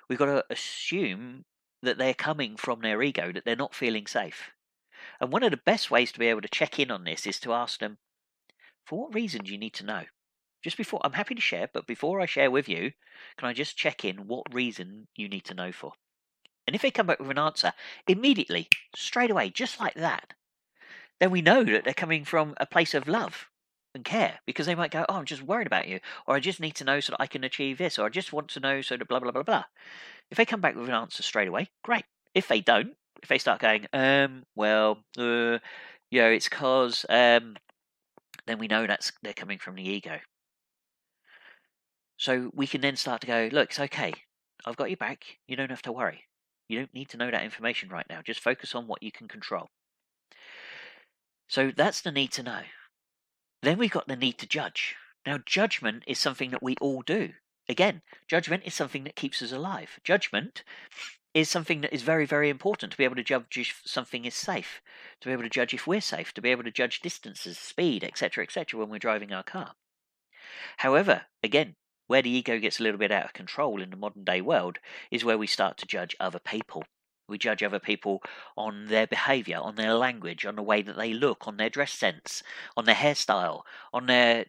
we've 0.10 0.20
got 0.20 0.26
to 0.26 0.46
assume 0.50 1.46
that 1.84 1.98
they're 1.98 2.14
coming 2.14 2.58
from 2.58 2.82
their 2.82 3.02
ego, 3.02 3.32
that 3.32 3.46
they're 3.46 3.56
not 3.56 3.76
feeling 3.76 4.08
safe. 4.08 4.52
And 5.20 5.32
one 5.32 5.44
of 5.44 5.52
the 5.52 5.58
best 5.58 5.92
ways 5.92 6.12
to 6.12 6.20
be 6.20 6.28
able 6.28 6.42
to 6.42 6.48
check 6.48 6.80
in 6.80 6.92
on 6.92 7.04
this 7.04 7.26
is 7.26 7.40
to 7.42 7.54
ask 7.54 7.80
them, 7.80 7.98
for 8.86 9.00
what 9.00 9.14
reason 9.16 9.44
do 9.44 9.52
you 9.52 9.58
need 9.58 9.74
to 9.76 9.86
know? 9.86 10.04
Just 10.64 10.78
before, 10.78 11.02
I'm 11.04 11.14
happy 11.14 11.34
to 11.34 11.42
share, 11.42 11.70
but 11.72 11.88
before 11.88 12.22
I 12.22 12.26
share 12.26 12.52
with 12.52 12.70
you, 12.70 12.92
can 13.38 13.48
I 13.48 13.54
just 13.54 13.78
check 13.78 14.06
in 14.06 14.28
what 14.28 14.54
reason 14.54 15.08
you 15.16 15.28
need 15.28 15.46
to 15.46 15.56
know 15.56 15.72
for? 15.72 15.94
And 16.72 16.76
if 16.78 16.84
they 16.84 16.90
come 16.90 17.06
back 17.06 17.20
with 17.20 17.30
an 17.30 17.38
answer, 17.38 17.74
immediately, 18.08 18.70
straight 18.96 19.30
away, 19.30 19.50
just 19.50 19.78
like 19.82 19.96
that, 19.96 20.36
then 21.20 21.30
we 21.30 21.42
know 21.42 21.66
that 21.66 21.84
they're 21.84 21.94
coming 21.94 22.24
from 22.24 22.54
a 22.62 22.66
place 22.66 22.94
of 22.94 23.10
love 23.10 23.50
and 23.94 24.06
care 24.06 24.40
because 24.46 24.68
they 24.68 24.74
might 24.74 24.92
go, 24.92 25.06
Oh, 25.10 25.16
I'm 25.16 25.26
just 25.26 25.44
worried 25.44 25.68
about 25.68 25.90
you, 25.90 26.00
or 26.26 26.38
I 26.38 26.40
just 26.40 26.62
need 26.62 26.76
to 26.76 26.86
know 26.86 27.02
so 27.02 27.12
that 27.12 27.22
I 27.22 27.28
can 27.28 27.44
achieve 27.44 27.78
this, 27.78 28.00
or 28.00 28.06
I 28.06 28.10
just 28.10 28.32
want 28.32 28.48
to 28.52 28.62
know 28.62 28.80
so 28.80 28.96
that 28.96 29.06
blah, 29.10 29.20
blah, 29.20 29.32
blah, 29.32 29.44
blah. 29.44 29.66
If 30.30 30.38
they 30.38 30.46
come 30.46 30.62
back 30.62 30.78
with 30.78 30.88
an 30.88 30.96
answer 30.96 31.24
straight 31.24 31.50
away, 31.50 31.68
great. 31.84 32.06
If 32.34 32.48
they 32.48 32.62
don't, 32.62 32.96
if 33.22 33.28
they 33.28 33.38
start 33.38 33.60
going, 33.60 33.88
um, 33.92 34.44
well, 34.56 35.00
uh, 35.18 35.60
you 36.10 36.22
know, 36.22 36.32
it's 36.32 36.48
cause, 36.48 37.06
um, 37.10 37.58
then 38.48 38.60
we 38.60 38.70
know 38.70 38.88
that's 38.88 39.12
they're 39.24 39.34
coming 39.34 39.58
from 39.58 39.76
the 39.76 39.84
ego. 39.84 40.20
So 42.16 42.50
we 42.54 42.66
can 42.66 42.80
then 42.80 42.96
start 42.96 43.20
to 43.22 43.28
go, 43.28 43.50
look, 43.52 43.72
it's 43.72 43.80
okay. 43.82 44.14
I've 44.66 44.78
got 44.78 44.90
you 44.90 44.96
back. 44.96 45.26
You 45.50 45.58
don't 45.58 45.70
have 45.70 45.82
to 45.82 45.92
worry. 45.92 46.24
You 46.72 46.80
don't 46.80 46.94
need 46.94 47.10
to 47.10 47.18
know 47.18 47.30
that 47.30 47.44
information 47.44 47.90
right 47.90 48.06
now. 48.10 48.22
Just 48.22 48.40
focus 48.40 48.74
on 48.74 48.88
what 48.88 49.04
you 49.04 49.12
can 49.12 49.28
control. 49.28 49.70
So 51.50 51.70
that's 51.76 52.00
the 52.00 52.14
need 52.14 52.32
to 52.32 52.44
know. 52.44 52.62
Then 53.62 53.78
we've 53.78 53.92
got 53.92 54.08
the 54.08 54.16
need 54.16 54.38
to 54.38 54.48
judge. 54.48 54.96
Now, 55.26 55.38
judgment 55.46 56.04
is 56.08 56.18
something 56.18 56.50
that 56.52 56.64
we 56.64 56.78
all 56.80 57.02
do. 57.02 57.34
Again, 57.68 58.04
judgment 58.30 58.64
is 58.66 58.74
something 58.74 59.04
that 59.04 59.18
keeps 59.18 59.42
us 59.42 59.52
alive. 59.52 60.00
Judgment 60.06 60.64
is 61.34 61.50
something 61.50 61.82
that 61.82 61.94
is 61.94 62.04
very, 62.04 62.26
very 62.26 62.50
important 62.50 62.94
to 62.94 62.98
be 62.98 63.04
able 63.04 63.18
to 63.18 63.24
judge 63.24 63.58
if 63.58 63.82
something 63.84 64.24
is 64.24 64.34
safe, 64.34 64.82
to 65.20 65.28
be 65.28 65.34
able 65.34 65.44
to 65.44 65.50
judge 65.50 65.74
if 65.74 65.86
we're 65.86 66.00
safe, 66.00 66.34
to 66.34 66.42
be 66.42 66.52
able 66.52 66.64
to 66.64 66.72
judge 66.72 67.02
distances, 67.02 67.58
speed, 67.58 68.02
etc., 68.06 68.46
etc., 68.46 68.80
when 68.80 68.90
we're 68.90 68.98
driving 68.98 69.34
our 69.34 69.44
car. 69.44 69.74
However, 70.78 71.24
again, 71.44 71.76
where 72.08 72.22
the 72.22 72.30
ego 72.30 72.60
gets 72.60 72.80
a 72.80 72.84
little 72.84 73.00
bit 73.00 73.12
out 73.12 73.26
of 73.26 73.34
control 73.34 73.82
in 73.82 73.90
the 73.90 73.98
modern 73.98 74.24
day 74.24 74.42
world 74.42 74.80
is 75.10 75.24
where 75.24 75.38
we 75.38 75.48
start 75.48 75.78
to 75.78 75.86
judge 75.86 76.16
other 76.20 76.40
people. 76.40 76.84
We 77.30 77.38
judge 77.38 77.64
other 77.64 77.80
people 77.80 78.22
on 78.58 78.88
their 78.88 79.08
behavior, 79.08 79.58
on 79.58 79.76
their 79.76 79.94
language, 79.94 80.46
on 80.46 80.56
the 80.56 80.64
way 80.64 80.82
that 80.82 80.98
they 80.98 81.14
look, 81.14 81.48
on 81.48 81.58
their 81.58 81.70
dress 81.70 81.94
sense, 81.94 82.44
on 82.76 82.86
their 82.86 82.96
hairstyle, 82.96 83.62
on 83.94 84.08
their 84.08 84.48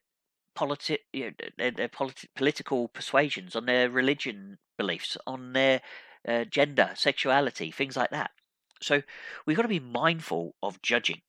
politi- 0.56 0.98
you 1.12 1.26
know, 1.26 1.32
their, 1.58 1.70
their 1.70 1.88
politi- 1.88 2.26
political 2.34 2.88
persuasions, 2.88 3.54
on 3.54 3.66
their 3.66 3.88
religion 3.88 4.58
beliefs, 4.76 5.16
on 5.26 5.52
their 5.52 5.80
uh, 6.26 6.44
gender, 6.44 6.90
sexuality, 6.94 7.70
things 7.70 7.96
like 7.96 8.10
that. 8.10 8.32
So 8.80 9.02
we've 9.46 9.56
got 9.56 9.62
to 9.62 9.68
be 9.68 9.80
mindful 9.80 10.54
of 10.62 10.82
judging. 10.82 11.20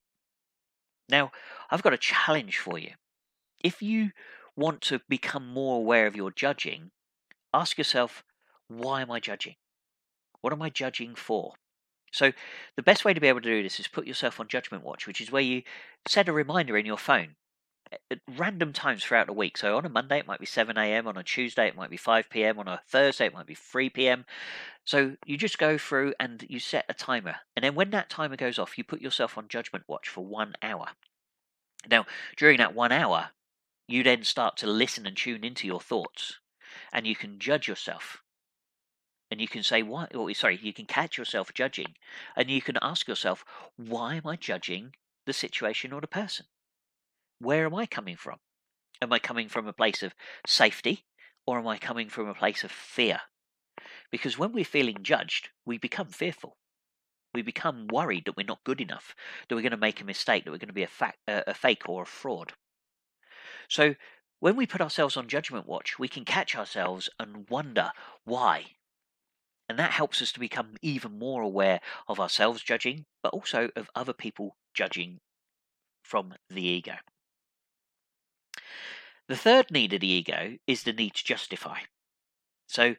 Now, 1.09 1.31
I've 1.69 1.83
got 1.83 1.93
a 1.93 1.97
challenge 1.97 2.57
for 2.57 2.79
you. 2.79 2.91
If 3.63 3.81
you 3.81 4.11
want 4.55 4.81
to 4.81 5.01
become 5.09 5.47
more 5.47 5.77
aware 5.77 6.07
of 6.07 6.15
your 6.15 6.31
judging, 6.31 6.91
ask 7.53 7.77
yourself, 7.77 8.23
why 8.67 9.01
am 9.01 9.11
I 9.11 9.19
judging? 9.19 9.55
What 10.41 10.53
am 10.53 10.61
I 10.61 10.69
judging 10.69 11.15
for? 11.15 11.53
So, 12.11 12.31
the 12.75 12.83
best 12.83 13.05
way 13.05 13.13
to 13.13 13.21
be 13.21 13.27
able 13.27 13.41
to 13.41 13.49
do 13.49 13.63
this 13.63 13.79
is 13.79 13.87
put 13.87 14.05
yourself 14.05 14.39
on 14.39 14.47
judgment 14.47 14.83
watch, 14.83 15.07
which 15.07 15.19
is 15.19 15.31
where 15.31 15.41
you 15.41 15.63
set 16.07 16.29
a 16.29 16.33
reminder 16.33 16.77
in 16.77 16.85
your 16.85 16.97
phone 16.97 17.35
at 18.11 18.19
random 18.37 18.71
times 18.71 19.03
throughout 19.03 19.27
the 19.27 19.33
week. 19.33 19.57
So, 19.57 19.77
on 19.77 19.85
a 19.85 19.89
Monday, 19.89 20.19
it 20.19 20.27
might 20.27 20.39
be 20.39 20.45
7 20.45 20.77
a.m., 20.77 21.07
on 21.07 21.17
a 21.17 21.23
Tuesday, 21.23 21.67
it 21.67 21.75
might 21.75 21.89
be 21.89 21.97
5 21.97 22.29
p.m., 22.29 22.59
on 22.59 22.67
a 22.67 22.81
Thursday, 22.87 23.27
it 23.27 23.33
might 23.33 23.47
be 23.47 23.55
3 23.55 23.89
p.m. 23.89 24.25
So, 24.85 25.15
you 25.25 25.37
just 25.37 25.57
go 25.57 25.77
through 25.77 26.13
and 26.19 26.45
you 26.47 26.59
set 26.59 26.85
a 26.87 26.93
timer. 26.93 27.37
And 27.55 27.63
then 27.63 27.73
when 27.73 27.89
that 27.91 28.09
timer 28.09 28.35
goes 28.35 28.59
off, 28.59 28.77
you 28.77 28.83
put 28.83 29.01
yourself 29.01 29.37
on 29.37 29.47
judgment 29.47 29.85
watch 29.87 30.07
for 30.07 30.23
one 30.23 30.53
hour. 30.61 30.89
Now, 31.89 32.05
during 32.37 32.57
that 32.57 32.75
one 32.75 32.91
hour, 32.91 33.29
you 33.87 34.03
then 34.03 34.23
start 34.23 34.57
to 34.57 34.67
listen 34.67 35.05
and 35.05 35.17
tune 35.17 35.43
into 35.43 35.67
your 35.67 35.81
thoughts 35.81 36.39
and 36.91 37.05
you 37.05 37.15
can 37.15 37.39
judge 37.39 37.67
yourself. 37.67 38.21
And 39.29 39.41
you 39.41 39.47
can 39.47 39.63
say 39.63 39.81
why 39.81 40.07
or 40.13 40.31
sorry 40.33 40.59
you 40.61 40.73
can 40.73 40.85
catch 40.85 41.17
yourself 41.17 41.53
judging 41.53 41.95
and 42.35 42.49
you 42.49 42.61
can 42.61 42.77
ask 42.81 43.07
yourself 43.07 43.43
why 43.75 44.15
am 44.15 44.27
i 44.27 44.35
judging 44.35 44.93
the 45.25 45.33
situation 45.33 45.91
or 45.91 46.01
the 46.01 46.07
person? 46.07 46.45
Where 47.39 47.65
am 47.65 47.75
i 47.75 47.85
coming 47.85 48.15
from? 48.15 48.37
Am 49.01 49.11
i 49.11 49.19
coming 49.19 49.49
from 49.49 49.67
a 49.67 49.73
place 49.73 50.03
of 50.03 50.13
safety 50.45 51.05
or 51.47 51.57
am 51.57 51.67
i 51.67 51.77
coming 51.77 52.09
from 52.09 52.27
a 52.27 52.35
place 52.35 52.63
of 52.63 52.71
fear? 52.71 53.19
Because 54.11 54.37
when 54.37 54.53
we're 54.53 54.65
feeling 54.65 54.97
judged 55.01 55.49
we 55.65 55.77
become 55.77 56.07
fearful. 56.07 56.57
We 57.33 57.41
become 57.41 57.87
worried 57.87 58.25
that 58.25 58.37
we're 58.37 58.45
not 58.45 58.63
good 58.63 58.79
enough 58.79 59.15
that 59.49 59.55
we're 59.55 59.61
going 59.61 59.71
to 59.71 59.77
make 59.77 59.99
a 59.99 60.05
mistake 60.05 60.45
that 60.45 60.51
we're 60.51 60.59
going 60.59 60.67
to 60.67 60.73
be 60.73 60.83
a, 60.83 60.87
fa- 60.87 61.15
a 61.27 61.55
fake 61.55 61.89
or 61.89 62.03
a 62.03 62.05
fraud 62.05 62.53
so 63.67 63.95
when 64.39 64.55
we 64.55 64.67
put 64.67 64.81
ourselves 64.81 65.15
on 65.15 65.27
judgment 65.27 65.67
watch, 65.67 65.97
we 65.97 66.07
can 66.07 66.25
catch 66.25 66.55
ourselves 66.55 67.09
and 67.19 67.49
wonder 67.49 67.91
why. 68.25 68.65
And 69.69 69.79
that 69.79 69.91
helps 69.91 70.21
us 70.21 70.31
to 70.33 70.39
become 70.39 70.75
even 70.81 71.17
more 71.17 71.41
aware 71.41 71.79
of 72.07 72.19
ourselves 72.19 72.61
judging, 72.61 73.05
but 73.21 73.33
also 73.33 73.69
of 73.75 73.89
other 73.95 74.13
people 74.13 74.57
judging 74.73 75.21
from 76.03 76.33
the 76.49 76.63
ego. 76.63 76.95
The 79.29 79.37
third 79.37 79.71
need 79.71 79.93
of 79.93 80.01
the 80.01 80.11
ego 80.11 80.57
is 80.67 80.83
the 80.83 80.93
need 80.93 81.13
to 81.15 81.23
justify. 81.23 81.79
So, 82.67 82.95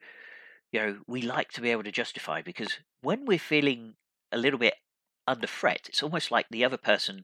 you 0.72 0.80
know, 0.80 0.98
we 1.06 1.20
like 1.20 1.52
to 1.52 1.60
be 1.60 1.70
able 1.70 1.84
to 1.84 1.92
justify 1.92 2.40
because 2.40 2.78
when 3.02 3.26
we're 3.26 3.38
feeling 3.38 3.96
a 4.32 4.38
little 4.38 4.58
bit 4.58 4.74
under 5.26 5.46
threat, 5.46 5.86
it's 5.88 6.02
almost 6.02 6.30
like 6.30 6.46
the 6.50 6.64
other 6.64 6.78
person 6.78 7.22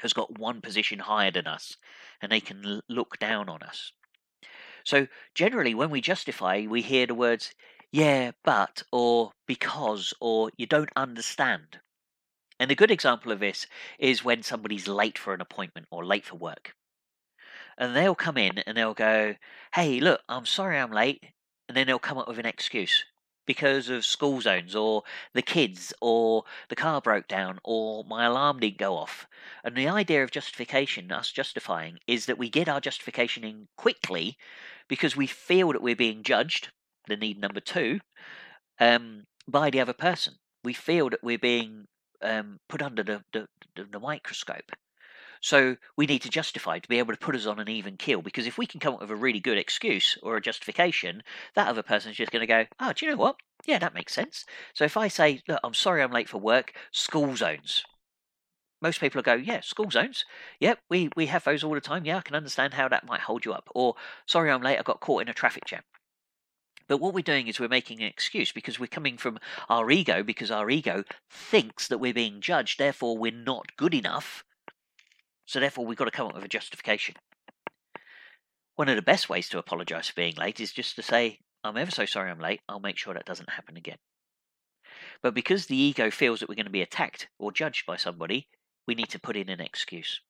has 0.00 0.12
got 0.12 0.38
one 0.38 0.60
position 0.60 0.98
higher 0.98 1.30
than 1.30 1.46
us 1.46 1.76
and 2.20 2.30
they 2.30 2.40
can 2.40 2.80
look 2.88 3.18
down 3.18 3.48
on 3.48 3.62
us. 3.62 3.92
So, 4.84 5.06
generally, 5.34 5.74
when 5.74 5.90
we 5.90 6.00
justify, 6.00 6.66
we 6.68 6.82
hear 6.82 7.06
the 7.06 7.14
words, 7.14 7.54
yeah, 7.90 8.32
but, 8.44 8.82
or 8.92 9.32
because, 9.46 10.12
or 10.20 10.50
you 10.56 10.66
don't 10.66 10.90
understand. 10.94 11.80
And 12.60 12.70
a 12.70 12.74
good 12.74 12.90
example 12.90 13.32
of 13.32 13.40
this 13.40 13.66
is 13.98 14.24
when 14.24 14.42
somebody's 14.42 14.86
late 14.86 15.18
for 15.18 15.34
an 15.34 15.40
appointment 15.40 15.86
or 15.90 16.04
late 16.04 16.24
for 16.24 16.36
work. 16.36 16.74
And 17.78 17.96
they'll 17.96 18.14
come 18.14 18.36
in 18.36 18.58
and 18.58 18.76
they'll 18.76 18.94
go, 18.94 19.34
hey, 19.74 20.00
look, 20.00 20.20
I'm 20.28 20.46
sorry 20.46 20.78
I'm 20.78 20.92
late. 20.92 21.24
And 21.68 21.76
then 21.76 21.86
they'll 21.86 21.98
come 21.98 22.18
up 22.18 22.28
with 22.28 22.38
an 22.38 22.46
excuse 22.46 23.04
because 23.46 23.88
of 23.88 24.04
school 24.04 24.40
zones 24.40 24.74
or 24.74 25.02
the 25.34 25.42
kids 25.42 25.92
or 26.00 26.44
the 26.68 26.76
car 26.76 27.00
broke 27.00 27.28
down 27.28 27.58
or 27.64 28.04
my 28.04 28.24
alarm 28.24 28.60
didn't 28.60 28.78
go 28.78 28.96
off. 28.96 29.26
And 29.62 29.76
the 29.76 29.88
idea 29.88 30.22
of 30.22 30.30
justification, 30.30 31.12
us 31.12 31.30
justifying, 31.30 31.98
is 32.06 32.26
that 32.26 32.38
we 32.38 32.48
get 32.48 32.68
our 32.68 32.80
justification 32.80 33.44
in 33.44 33.68
quickly 33.76 34.36
because 34.88 35.16
we 35.16 35.26
feel 35.26 35.72
that 35.72 35.82
we're 35.82 35.96
being 35.96 36.22
judged, 36.22 36.68
the 37.08 37.16
need 37.16 37.40
number 37.40 37.60
two, 37.60 38.00
um, 38.80 39.24
by 39.48 39.70
the 39.70 39.80
other 39.80 39.92
person. 39.92 40.34
We 40.62 40.72
feel 40.72 41.10
that 41.10 41.22
we're 41.22 41.38
being 41.38 41.86
um, 42.22 42.58
put 42.68 42.82
under 42.82 43.02
the, 43.02 43.22
the, 43.32 43.46
the, 43.76 43.84
the 43.84 44.00
microscope. 44.00 44.72
So 45.44 45.76
we 45.94 46.06
need 46.06 46.22
to 46.22 46.30
justify 46.30 46.78
to 46.78 46.88
be 46.88 46.98
able 46.98 47.12
to 47.12 47.18
put 47.18 47.34
us 47.34 47.44
on 47.44 47.60
an 47.60 47.68
even 47.68 47.98
keel 47.98 48.22
because 48.22 48.46
if 48.46 48.56
we 48.56 48.64
can 48.64 48.80
come 48.80 48.94
up 48.94 49.02
with 49.02 49.10
a 49.10 49.14
really 49.14 49.40
good 49.40 49.58
excuse 49.58 50.16
or 50.22 50.38
a 50.38 50.40
justification, 50.40 51.22
that 51.54 51.68
other 51.68 51.82
person's 51.82 52.16
just 52.16 52.32
going 52.32 52.40
to 52.40 52.46
go, 52.46 52.64
oh, 52.80 52.94
do 52.94 53.04
you 53.04 53.12
know 53.12 53.18
what? 53.18 53.36
Yeah, 53.66 53.78
that 53.80 53.92
makes 53.92 54.14
sense. 54.14 54.46
So 54.72 54.86
if 54.86 54.96
I 54.96 55.08
say, 55.08 55.42
look, 55.46 55.60
I'm 55.62 55.74
sorry 55.74 56.02
I'm 56.02 56.12
late 56.12 56.30
for 56.30 56.38
work, 56.38 56.72
school 56.92 57.36
zones. 57.36 57.84
Most 58.80 59.00
people 59.00 59.18
will 59.18 59.22
go, 59.24 59.34
yeah, 59.34 59.60
school 59.60 59.90
zones. 59.90 60.24
Yep, 60.60 60.78
we, 60.88 61.10
we 61.14 61.26
have 61.26 61.44
those 61.44 61.62
all 61.62 61.74
the 61.74 61.80
time. 61.82 62.06
Yeah, 62.06 62.16
I 62.16 62.22
can 62.22 62.36
understand 62.36 62.72
how 62.72 62.88
that 62.88 63.06
might 63.06 63.20
hold 63.20 63.44
you 63.44 63.52
up. 63.52 63.68
Or, 63.74 63.96
sorry 64.24 64.50
I'm 64.50 64.62
late, 64.62 64.78
I 64.78 64.82
got 64.82 65.00
caught 65.00 65.20
in 65.20 65.28
a 65.28 65.34
traffic 65.34 65.66
jam. 65.66 65.82
But 66.88 67.02
what 67.02 67.12
we're 67.12 67.20
doing 67.20 67.48
is 67.48 67.60
we're 67.60 67.68
making 67.68 68.00
an 68.00 68.08
excuse 68.08 68.50
because 68.50 68.80
we're 68.80 68.86
coming 68.86 69.18
from 69.18 69.38
our 69.68 69.90
ego, 69.90 70.22
because 70.22 70.50
our 70.50 70.70
ego 70.70 71.04
thinks 71.30 71.88
that 71.88 71.98
we're 71.98 72.14
being 72.14 72.40
judged, 72.40 72.78
therefore 72.78 73.18
we're 73.18 73.30
not 73.30 73.76
good 73.76 73.92
enough 73.92 74.42
so 75.46 75.60
therefore, 75.60 75.84
we've 75.84 75.98
got 75.98 76.06
to 76.06 76.10
come 76.10 76.26
up 76.26 76.34
with 76.34 76.44
a 76.44 76.48
justification. 76.48 77.14
One 78.76 78.88
of 78.88 78.96
the 78.96 79.02
best 79.02 79.28
ways 79.28 79.48
to 79.50 79.58
apologise 79.58 80.08
for 80.08 80.14
being 80.16 80.34
late 80.36 80.60
is 80.60 80.72
just 80.72 80.96
to 80.96 81.02
say, 81.02 81.38
I'm 81.62 81.76
ever 81.76 81.90
so 81.90 82.06
sorry 82.06 82.30
I'm 82.30 82.40
late, 82.40 82.60
I'll 82.68 82.80
make 82.80 82.98
sure 82.98 83.14
that 83.14 83.26
doesn't 83.26 83.50
happen 83.50 83.76
again. 83.76 83.98
But 85.22 85.34
because 85.34 85.66
the 85.66 85.76
ego 85.76 86.10
feels 86.10 86.40
that 86.40 86.48
we're 86.48 86.54
going 86.54 86.66
to 86.66 86.70
be 86.70 86.82
attacked 86.82 87.28
or 87.38 87.52
judged 87.52 87.86
by 87.86 87.96
somebody, 87.96 88.48
we 88.86 88.94
need 88.94 89.08
to 89.10 89.20
put 89.20 89.36
in 89.36 89.48
an 89.48 89.60
excuse. 89.60 90.20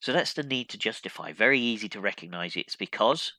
So 0.00 0.12
that's 0.12 0.34
the 0.34 0.42
need 0.42 0.68
to 0.70 0.78
justify. 0.78 1.32
Very 1.32 1.60
easy 1.60 1.88
to 1.90 2.00
recognize 2.00 2.56
it's 2.56 2.76
because, 2.76 3.34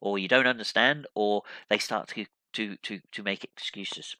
or 0.00 0.18
you 0.18 0.28
don't 0.28 0.46
understand, 0.46 1.06
or 1.14 1.42
they 1.68 1.78
start 1.78 2.08
to, 2.08 2.26
to, 2.54 2.76
to, 2.76 3.00
to 3.12 3.22
make 3.22 3.44
excuses. 3.44 4.16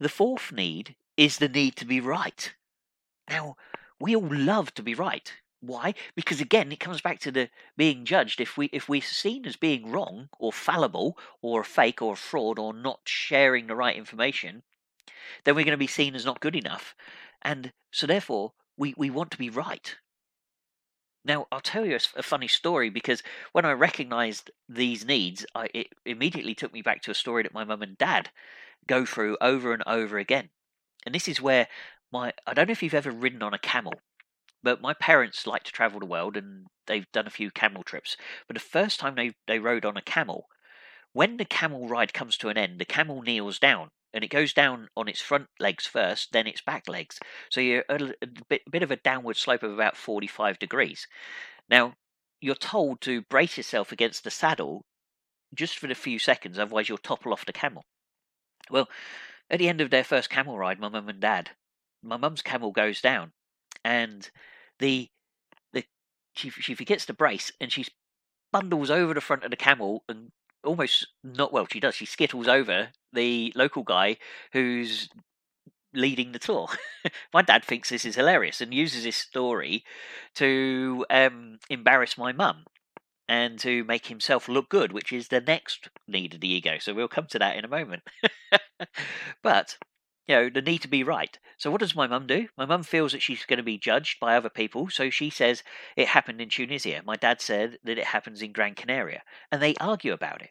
The 0.00 0.08
fourth 0.08 0.52
need 0.52 0.96
is 1.16 1.38
the 1.38 1.48
need 1.48 1.76
to 1.76 1.86
be 1.86 2.00
right. 2.00 2.52
Now, 3.30 3.56
we 4.00 4.16
all 4.16 4.28
love 4.28 4.74
to 4.74 4.82
be 4.82 4.94
right. 4.94 5.32
Why? 5.60 5.94
Because 6.14 6.40
again, 6.40 6.70
it 6.72 6.80
comes 6.80 7.00
back 7.00 7.20
to 7.20 7.32
the 7.32 7.48
being 7.76 8.04
judged. 8.04 8.40
If 8.40 8.58
we 8.58 8.68
if 8.72 8.88
we're 8.88 9.00
seen 9.00 9.46
as 9.46 9.56
being 9.56 9.90
wrong 9.90 10.28
or 10.38 10.52
fallible 10.52 11.16
or 11.40 11.62
a 11.62 11.64
fake 11.64 12.02
or 12.02 12.12
a 12.12 12.16
fraud 12.16 12.58
or 12.58 12.74
not 12.74 13.00
sharing 13.04 13.66
the 13.66 13.76
right 13.76 13.96
information, 13.96 14.62
then 15.44 15.54
we're 15.54 15.64
going 15.64 15.72
to 15.72 15.78
be 15.78 15.86
seen 15.86 16.14
as 16.14 16.24
not 16.26 16.40
good 16.40 16.56
enough. 16.56 16.94
And 17.42 17.72
so 17.90 18.06
therefore, 18.06 18.52
we, 18.76 18.94
we 18.96 19.10
want 19.10 19.30
to 19.30 19.38
be 19.38 19.50
right. 19.50 19.96
Now, 21.24 21.46
I'll 21.50 21.60
tell 21.60 21.86
you 21.86 21.96
a, 21.96 22.18
a 22.18 22.22
funny 22.22 22.48
story 22.48 22.90
because 22.90 23.22
when 23.52 23.64
I 23.64 23.72
recognized 23.72 24.50
these 24.68 25.06
needs, 25.06 25.46
I, 25.54 25.68
it 25.72 25.86
immediately 26.04 26.54
took 26.54 26.72
me 26.72 26.82
back 26.82 27.00
to 27.02 27.10
a 27.10 27.14
story 27.14 27.42
that 27.42 27.54
my 27.54 27.64
mum 27.64 27.82
and 27.82 27.96
dad 27.96 28.30
go 28.86 29.06
through 29.06 29.38
over 29.40 29.72
and 29.72 29.82
over 29.86 30.18
again. 30.18 30.50
And 31.06 31.14
this 31.14 31.28
is 31.28 31.40
where 31.40 31.68
my 32.14 32.32
I 32.46 32.54
don't 32.54 32.68
know 32.68 32.72
if 32.72 32.82
you've 32.82 32.94
ever 32.94 33.10
ridden 33.10 33.42
on 33.42 33.52
a 33.52 33.58
camel, 33.58 33.92
but 34.62 34.80
my 34.80 34.94
parents 34.94 35.46
like 35.46 35.64
to 35.64 35.72
travel 35.72 36.00
the 36.00 36.06
world 36.06 36.36
and 36.36 36.66
they've 36.86 37.10
done 37.12 37.26
a 37.26 37.30
few 37.30 37.50
camel 37.50 37.82
trips. 37.82 38.16
But 38.46 38.54
the 38.54 38.60
first 38.60 39.00
time 39.00 39.16
they 39.16 39.32
they 39.48 39.58
rode 39.58 39.84
on 39.84 39.96
a 39.96 40.02
camel, 40.02 40.46
when 41.12 41.36
the 41.36 41.44
camel 41.44 41.88
ride 41.88 42.14
comes 42.14 42.36
to 42.38 42.48
an 42.48 42.56
end, 42.56 42.78
the 42.78 42.84
camel 42.84 43.20
kneels 43.20 43.58
down 43.58 43.88
and 44.14 44.22
it 44.22 44.30
goes 44.30 44.52
down 44.52 44.88
on 44.96 45.08
its 45.08 45.20
front 45.20 45.48
legs 45.58 45.86
first, 45.86 46.32
then 46.32 46.46
its 46.46 46.62
back 46.62 46.88
legs. 46.88 47.18
So 47.50 47.60
you're 47.60 47.84
a, 47.88 48.12
a 48.22 48.26
bit, 48.48 48.62
bit 48.70 48.84
of 48.84 48.92
a 48.92 48.96
downward 48.96 49.36
slope 49.36 49.64
of 49.64 49.72
about 49.72 49.96
45 49.96 50.60
degrees. 50.60 51.08
Now, 51.68 51.94
you're 52.40 52.54
told 52.54 53.00
to 53.02 53.22
brace 53.22 53.56
yourself 53.56 53.90
against 53.90 54.22
the 54.22 54.30
saddle 54.30 54.84
just 55.52 55.76
for 55.78 55.90
a 55.90 55.96
few 55.96 56.20
seconds, 56.20 56.60
otherwise 56.60 56.88
you'll 56.88 56.98
topple 56.98 57.32
off 57.32 57.46
the 57.46 57.52
camel. 57.52 57.82
Well, 58.70 58.88
at 59.50 59.58
the 59.58 59.68
end 59.68 59.80
of 59.80 59.90
their 59.90 60.04
first 60.04 60.30
camel 60.30 60.56
ride, 60.56 60.78
my 60.78 60.88
mum 60.88 61.08
and 61.08 61.20
dad 61.20 61.50
my 62.04 62.16
mum's 62.16 62.42
camel 62.42 62.72
goes 62.72 63.00
down, 63.00 63.32
and 63.84 64.30
the 64.78 65.08
the 65.72 65.84
she 66.34 66.50
she 66.50 66.74
forgets 66.74 67.06
to 67.06 67.14
brace, 67.14 67.52
and 67.60 67.72
she 67.72 67.86
bundles 68.52 68.90
over 68.90 69.14
the 69.14 69.20
front 69.20 69.42
of 69.42 69.50
the 69.50 69.56
camel 69.56 70.04
and 70.08 70.30
almost 70.62 71.08
not 71.24 71.52
well 71.52 71.66
she 71.70 71.80
does 71.80 71.96
she 71.96 72.06
skittles 72.06 72.46
over 72.46 72.90
the 73.12 73.52
local 73.56 73.82
guy 73.82 74.16
who's 74.52 75.08
leading 75.94 76.32
the 76.32 76.38
tour. 76.38 76.68
my 77.32 77.42
dad 77.42 77.64
thinks 77.64 77.88
this 77.88 78.04
is 78.04 78.16
hilarious 78.16 78.60
and 78.60 78.74
uses 78.74 79.04
this 79.04 79.16
story 79.16 79.84
to 80.34 81.06
um, 81.08 81.58
embarrass 81.70 82.18
my 82.18 82.32
mum 82.32 82.64
and 83.28 83.58
to 83.60 83.84
make 83.84 84.06
himself 84.06 84.48
look 84.48 84.68
good, 84.68 84.92
which 84.92 85.12
is 85.12 85.28
the 85.28 85.40
next 85.40 85.88
need 86.06 86.34
of 86.34 86.40
the 86.40 86.52
ego. 86.52 86.76
So 86.78 86.92
we'll 86.92 87.08
come 87.08 87.26
to 87.28 87.38
that 87.38 87.56
in 87.56 87.64
a 87.64 87.68
moment. 87.68 88.02
but 89.42 89.78
you 90.26 90.34
know, 90.34 90.48
the 90.48 90.62
need 90.62 90.82
to 90.82 90.88
be 90.88 91.04
right. 91.04 91.38
So 91.58 91.70
what 91.70 91.80
does 91.80 91.94
my 91.94 92.06
mum 92.06 92.26
do? 92.26 92.48
My 92.56 92.64
mum 92.64 92.82
feels 92.82 93.12
that 93.12 93.22
she's 93.22 93.44
going 93.44 93.58
to 93.58 93.62
be 93.62 93.78
judged 93.78 94.18
by 94.20 94.36
other 94.36 94.48
people, 94.48 94.88
so 94.88 95.10
she 95.10 95.30
says 95.30 95.62
it 95.96 96.08
happened 96.08 96.40
in 96.40 96.48
Tunisia. 96.48 97.02
My 97.04 97.16
dad 97.16 97.40
said 97.40 97.78
that 97.84 97.98
it 97.98 98.06
happens 98.06 98.42
in 98.42 98.52
Gran 98.52 98.74
Canaria, 98.74 99.22
and 99.52 99.62
they 99.62 99.74
argue 99.80 100.12
about 100.12 100.42
it. 100.42 100.50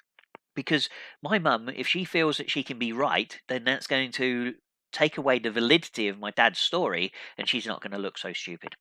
Because 0.56 0.90
my 1.22 1.40
mum, 1.40 1.70
if 1.70 1.88
she 1.88 2.06
feels 2.06 2.38
that 2.38 2.52
she 2.52 2.64
can 2.64 2.78
be 2.78 2.94
right, 2.94 3.40
then 3.48 3.64
that's 3.64 3.88
going 3.88 4.12
to 4.14 4.54
take 4.92 5.18
away 5.18 5.40
the 5.40 5.50
validity 5.50 6.08
of 6.08 6.20
my 6.20 6.30
dad's 6.30 6.60
story, 6.60 7.12
and 7.38 7.50
she's 7.50 7.66
not 7.66 7.82
going 7.82 7.92
to 7.92 7.98
look 7.98 8.18
so 8.18 8.32
stupid. 8.34 8.76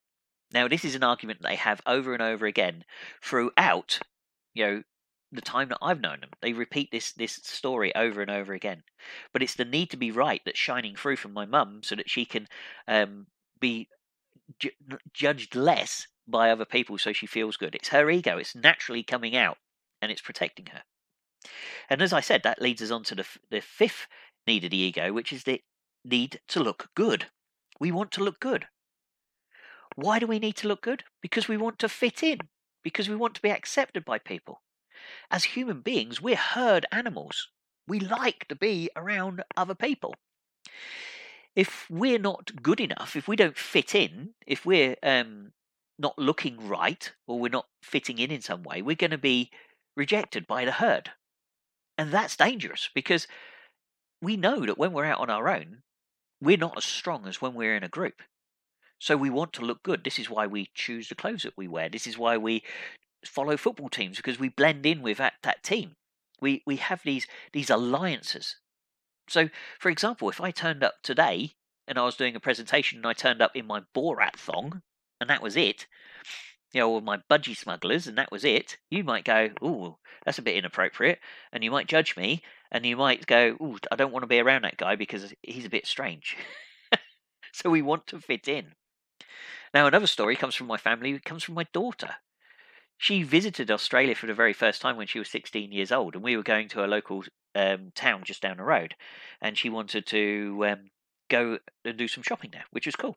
Now, 0.52 0.68
this 0.68 0.84
is 0.84 0.94
an 0.94 1.02
argument 1.02 1.40
they 1.42 1.56
have 1.56 1.80
over 1.86 2.12
and 2.12 2.22
over 2.22 2.44
again 2.44 2.84
throughout, 3.22 4.00
you 4.52 4.66
know, 4.66 4.82
the 5.32 5.40
time 5.40 5.68
that 5.70 5.78
I've 5.80 6.00
known 6.00 6.20
them. 6.20 6.30
They 6.40 6.52
repeat 6.52 6.90
this 6.92 7.12
this 7.12 7.40
story 7.42 7.94
over 7.94 8.20
and 8.20 8.30
over 8.30 8.52
again. 8.52 8.82
But 9.32 9.42
it's 9.42 9.54
the 9.54 9.64
need 9.64 9.90
to 9.90 9.96
be 9.96 10.10
right 10.10 10.42
that's 10.44 10.58
shining 10.58 10.94
through 10.94 11.16
from 11.16 11.32
my 11.32 11.46
mum, 11.46 11.80
so 11.82 11.96
that 11.96 12.10
she 12.10 12.24
can 12.24 12.46
um, 12.86 13.26
be 13.60 13.88
ju- 14.58 14.70
judged 15.12 15.56
less 15.56 16.06
by 16.28 16.50
other 16.50 16.64
people, 16.64 16.98
so 16.98 17.12
she 17.12 17.26
feels 17.26 17.56
good. 17.56 17.74
It's 17.74 17.88
her 17.88 18.08
ego. 18.10 18.38
It's 18.38 18.54
naturally 18.54 19.02
coming 19.02 19.34
out, 19.34 19.58
and 20.00 20.12
it's 20.12 20.20
protecting 20.20 20.66
her. 20.66 20.82
And 21.90 22.00
as 22.00 22.12
I 22.12 22.20
said, 22.20 22.42
that 22.44 22.62
leads 22.62 22.82
us 22.82 22.90
on 22.90 23.02
to 23.04 23.14
the 23.14 23.26
the 23.50 23.60
fifth 23.60 24.06
need 24.46 24.64
of 24.64 24.70
the 24.70 24.76
ego, 24.76 25.12
which 25.12 25.32
is 25.32 25.44
the 25.44 25.62
need 26.04 26.40
to 26.48 26.60
look 26.60 26.90
good. 26.94 27.26
We 27.80 27.90
want 27.90 28.12
to 28.12 28.24
look 28.24 28.38
good. 28.38 28.66
Why 29.96 30.18
do 30.18 30.26
we 30.26 30.38
need 30.38 30.56
to 30.56 30.68
look 30.68 30.82
good? 30.82 31.04
Because 31.20 31.48
we 31.48 31.56
want 31.56 31.78
to 31.80 31.88
fit 31.88 32.22
in, 32.22 32.38
because 32.82 33.08
we 33.08 33.16
want 33.16 33.34
to 33.34 33.42
be 33.42 33.50
accepted 33.50 34.04
by 34.04 34.18
people. 34.18 34.62
As 35.30 35.44
human 35.44 35.80
beings, 35.80 36.20
we're 36.20 36.36
herd 36.36 36.86
animals. 36.92 37.48
We 37.86 38.00
like 38.00 38.46
to 38.48 38.54
be 38.54 38.90
around 38.96 39.42
other 39.56 39.74
people. 39.74 40.14
If 41.54 41.86
we're 41.90 42.18
not 42.18 42.62
good 42.62 42.80
enough, 42.80 43.16
if 43.16 43.28
we 43.28 43.36
don't 43.36 43.58
fit 43.58 43.94
in, 43.94 44.30
if 44.46 44.64
we're 44.64 44.96
um, 45.02 45.52
not 45.98 46.18
looking 46.18 46.68
right, 46.68 47.12
or 47.26 47.38
we're 47.38 47.48
not 47.48 47.66
fitting 47.82 48.18
in 48.18 48.30
in 48.30 48.40
some 48.40 48.62
way, 48.62 48.80
we're 48.80 48.96
going 48.96 49.10
to 49.10 49.18
be 49.18 49.50
rejected 49.96 50.46
by 50.46 50.64
the 50.64 50.72
herd. 50.72 51.10
And 51.98 52.10
that's 52.10 52.36
dangerous 52.36 52.88
because 52.94 53.26
we 54.22 54.36
know 54.36 54.64
that 54.64 54.78
when 54.78 54.92
we're 54.92 55.04
out 55.04 55.20
on 55.20 55.30
our 55.30 55.48
own, 55.48 55.82
we're 56.40 56.56
not 56.56 56.78
as 56.78 56.84
strong 56.84 57.26
as 57.26 57.42
when 57.42 57.54
we're 57.54 57.76
in 57.76 57.84
a 57.84 57.88
group. 57.88 58.22
So 58.98 59.16
we 59.16 59.30
want 59.30 59.52
to 59.54 59.62
look 59.62 59.82
good. 59.82 60.04
This 60.04 60.18
is 60.18 60.30
why 60.30 60.46
we 60.46 60.70
choose 60.74 61.08
the 61.08 61.16
clothes 61.16 61.42
that 61.42 61.56
we 61.56 61.68
wear. 61.68 61.88
This 61.88 62.06
is 62.06 62.16
why 62.16 62.36
we 62.36 62.62
follow 63.24 63.56
football 63.56 63.88
teams 63.88 64.16
because 64.16 64.38
we 64.38 64.48
blend 64.48 64.86
in 64.86 65.02
with 65.02 65.18
that, 65.18 65.34
that 65.42 65.62
team. 65.62 65.96
We 66.40 66.62
we 66.66 66.76
have 66.76 67.02
these 67.04 67.26
these 67.52 67.70
alliances. 67.70 68.56
So, 69.28 69.48
for 69.78 69.88
example, 69.88 70.28
if 70.28 70.40
I 70.40 70.50
turned 70.50 70.82
up 70.82 70.94
today 71.02 71.52
and 71.86 71.98
I 71.98 72.04
was 72.04 72.16
doing 72.16 72.34
a 72.34 72.40
presentation 72.40 72.98
and 72.98 73.06
I 73.06 73.12
turned 73.12 73.40
up 73.40 73.54
in 73.54 73.66
my 73.66 73.82
Borat 73.94 74.36
thong 74.36 74.82
and 75.20 75.30
that 75.30 75.42
was 75.42 75.56
it, 75.56 75.86
you 76.72 76.80
know, 76.80 76.90
with 76.90 77.04
my 77.04 77.18
budgie 77.30 77.56
smugglers 77.56 78.06
and 78.06 78.18
that 78.18 78.32
was 78.32 78.44
it, 78.44 78.78
you 78.90 79.04
might 79.04 79.24
go, 79.24 79.50
"Ooh, 79.62 79.98
that's 80.24 80.38
a 80.38 80.42
bit 80.42 80.56
inappropriate," 80.56 81.20
and 81.52 81.62
you 81.62 81.70
might 81.70 81.86
judge 81.86 82.16
me, 82.16 82.42
and 82.70 82.84
you 82.84 82.96
might 82.96 83.26
go, 83.26 83.56
"Ooh, 83.60 83.78
I 83.90 83.96
don't 83.96 84.12
want 84.12 84.22
to 84.22 84.28
be 84.28 84.40
around 84.40 84.62
that 84.62 84.78
guy 84.78 84.96
because 84.96 85.32
he's 85.42 85.64
a 85.66 85.70
bit 85.70 85.86
strange." 85.86 86.36
so 87.52 87.70
we 87.70 87.82
want 87.82 88.06
to 88.08 88.20
fit 88.20 88.48
in. 88.48 88.74
Now, 89.74 89.86
another 89.86 90.06
story 90.06 90.36
comes 90.36 90.54
from 90.54 90.66
my 90.66 90.76
family, 90.76 91.12
it 91.12 91.24
comes 91.24 91.44
from 91.44 91.54
my 91.54 91.66
daughter. 91.72 92.16
She 92.98 93.22
visited 93.22 93.70
Australia 93.70 94.14
for 94.14 94.26
the 94.26 94.34
very 94.34 94.52
first 94.52 94.80
time 94.80 94.96
when 94.96 95.06
she 95.06 95.18
was 95.18 95.28
16 95.28 95.72
years 95.72 95.90
old, 95.90 96.14
and 96.14 96.22
we 96.22 96.36
were 96.36 96.42
going 96.42 96.68
to 96.68 96.84
a 96.84 96.86
local 96.86 97.24
um, 97.54 97.92
town 97.94 98.22
just 98.24 98.42
down 98.42 98.58
the 98.58 98.62
road, 98.62 98.94
and 99.40 99.58
she 99.58 99.68
wanted 99.68 100.06
to 100.06 100.64
um, 100.68 100.90
go 101.28 101.58
and 101.84 101.96
do 101.96 102.08
some 102.08 102.22
shopping 102.22 102.50
there, 102.52 102.64
which 102.70 102.86
was 102.86 102.96
cool. 102.96 103.16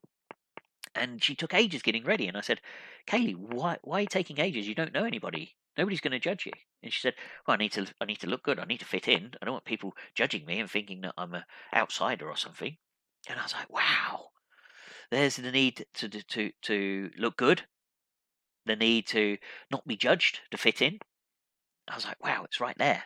And 0.94 1.24
she 1.24 1.36
took 1.36 1.54
ages 1.54 1.82
getting 1.82 2.06
ready, 2.06 2.28
and 2.28 2.38
I 2.38 2.42
said, 2.42 2.62
"Kaylee, 3.06 3.36
why 3.36 3.78
why 3.84 3.98
are 3.98 4.02
you 4.02 4.08
taking 4.08 4.40
ages? 4.40 4.68
You 4.68 4.76
don't 4.76 4.94
know 4.94 5.04
anybody. 5.04 5.56
Nobody's 5.78 6.02
going 6.02 6.14
to 6.14 6.20
judge 6.20 6.46
you." 6.46 6.54
And 6.82 6.92
she 6.94 7.02
said, 7.02 7.16
"Well, 7.46 7.56
I 7.56 7.58
need 7.58 7.74
to 7.74 7.86
I 8.00 8.06
need 8.06 8.22
to 8.22 8.28
look 8.28 8.44
good. 8.44 8.60
I 8.60 8.66
need 8.66 8.80
to 8.80 8.86
fit 8.86 9.08
in. 9.08 9.32
I 9.42 9.46
don't 9.46 9.54
want 9.54 9.66
people 9.66 9.96
judging 10.14 10.46
me 10.46 10.60
and 10.60 10.72
thinking 10.72 11.02
that 11.02 11.14
I'm 11.18 11.34
an 11.34 11.44
outsider 11.74 12.30
or 12.30 12.38
something." 12.38 12.78
And 13.28 13.40
I 13.40 13.44
was 13.44 13.54
like, 13.54 13.70
"Wow." 13.70 14.30
There's 15.12 15.36
the 15.36 15.52
need 15.52 15.86
to 15.96 16.10
to 16.10 16.52
to 16.62 17.12
look 17.18 17.38
good, 17.38 17.68
the 18.66 18.76
need 18.76 19.08
to 19.08 19.38
not 19.72 19.88
be 19.88 19.96
judged, 19.96 20.40
to 20.52 20.58
fit 20.58 20.82
in. 20.82 21.00
I 21.88 21.96
was 21.96 22.06
like, 22.06 22.24
wow, 22.24 22.44
it's 22.44 22.60
right 22.60 22.78
there. 22.78 23.04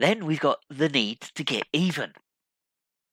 Then 0.00 0.26
we've 0.26 0.40
got 0.40 0.58
the 0.68 0.88
need 0.88 1.20
to 1.20 1.44
get 1.44 1.64
even. 1.72 2.12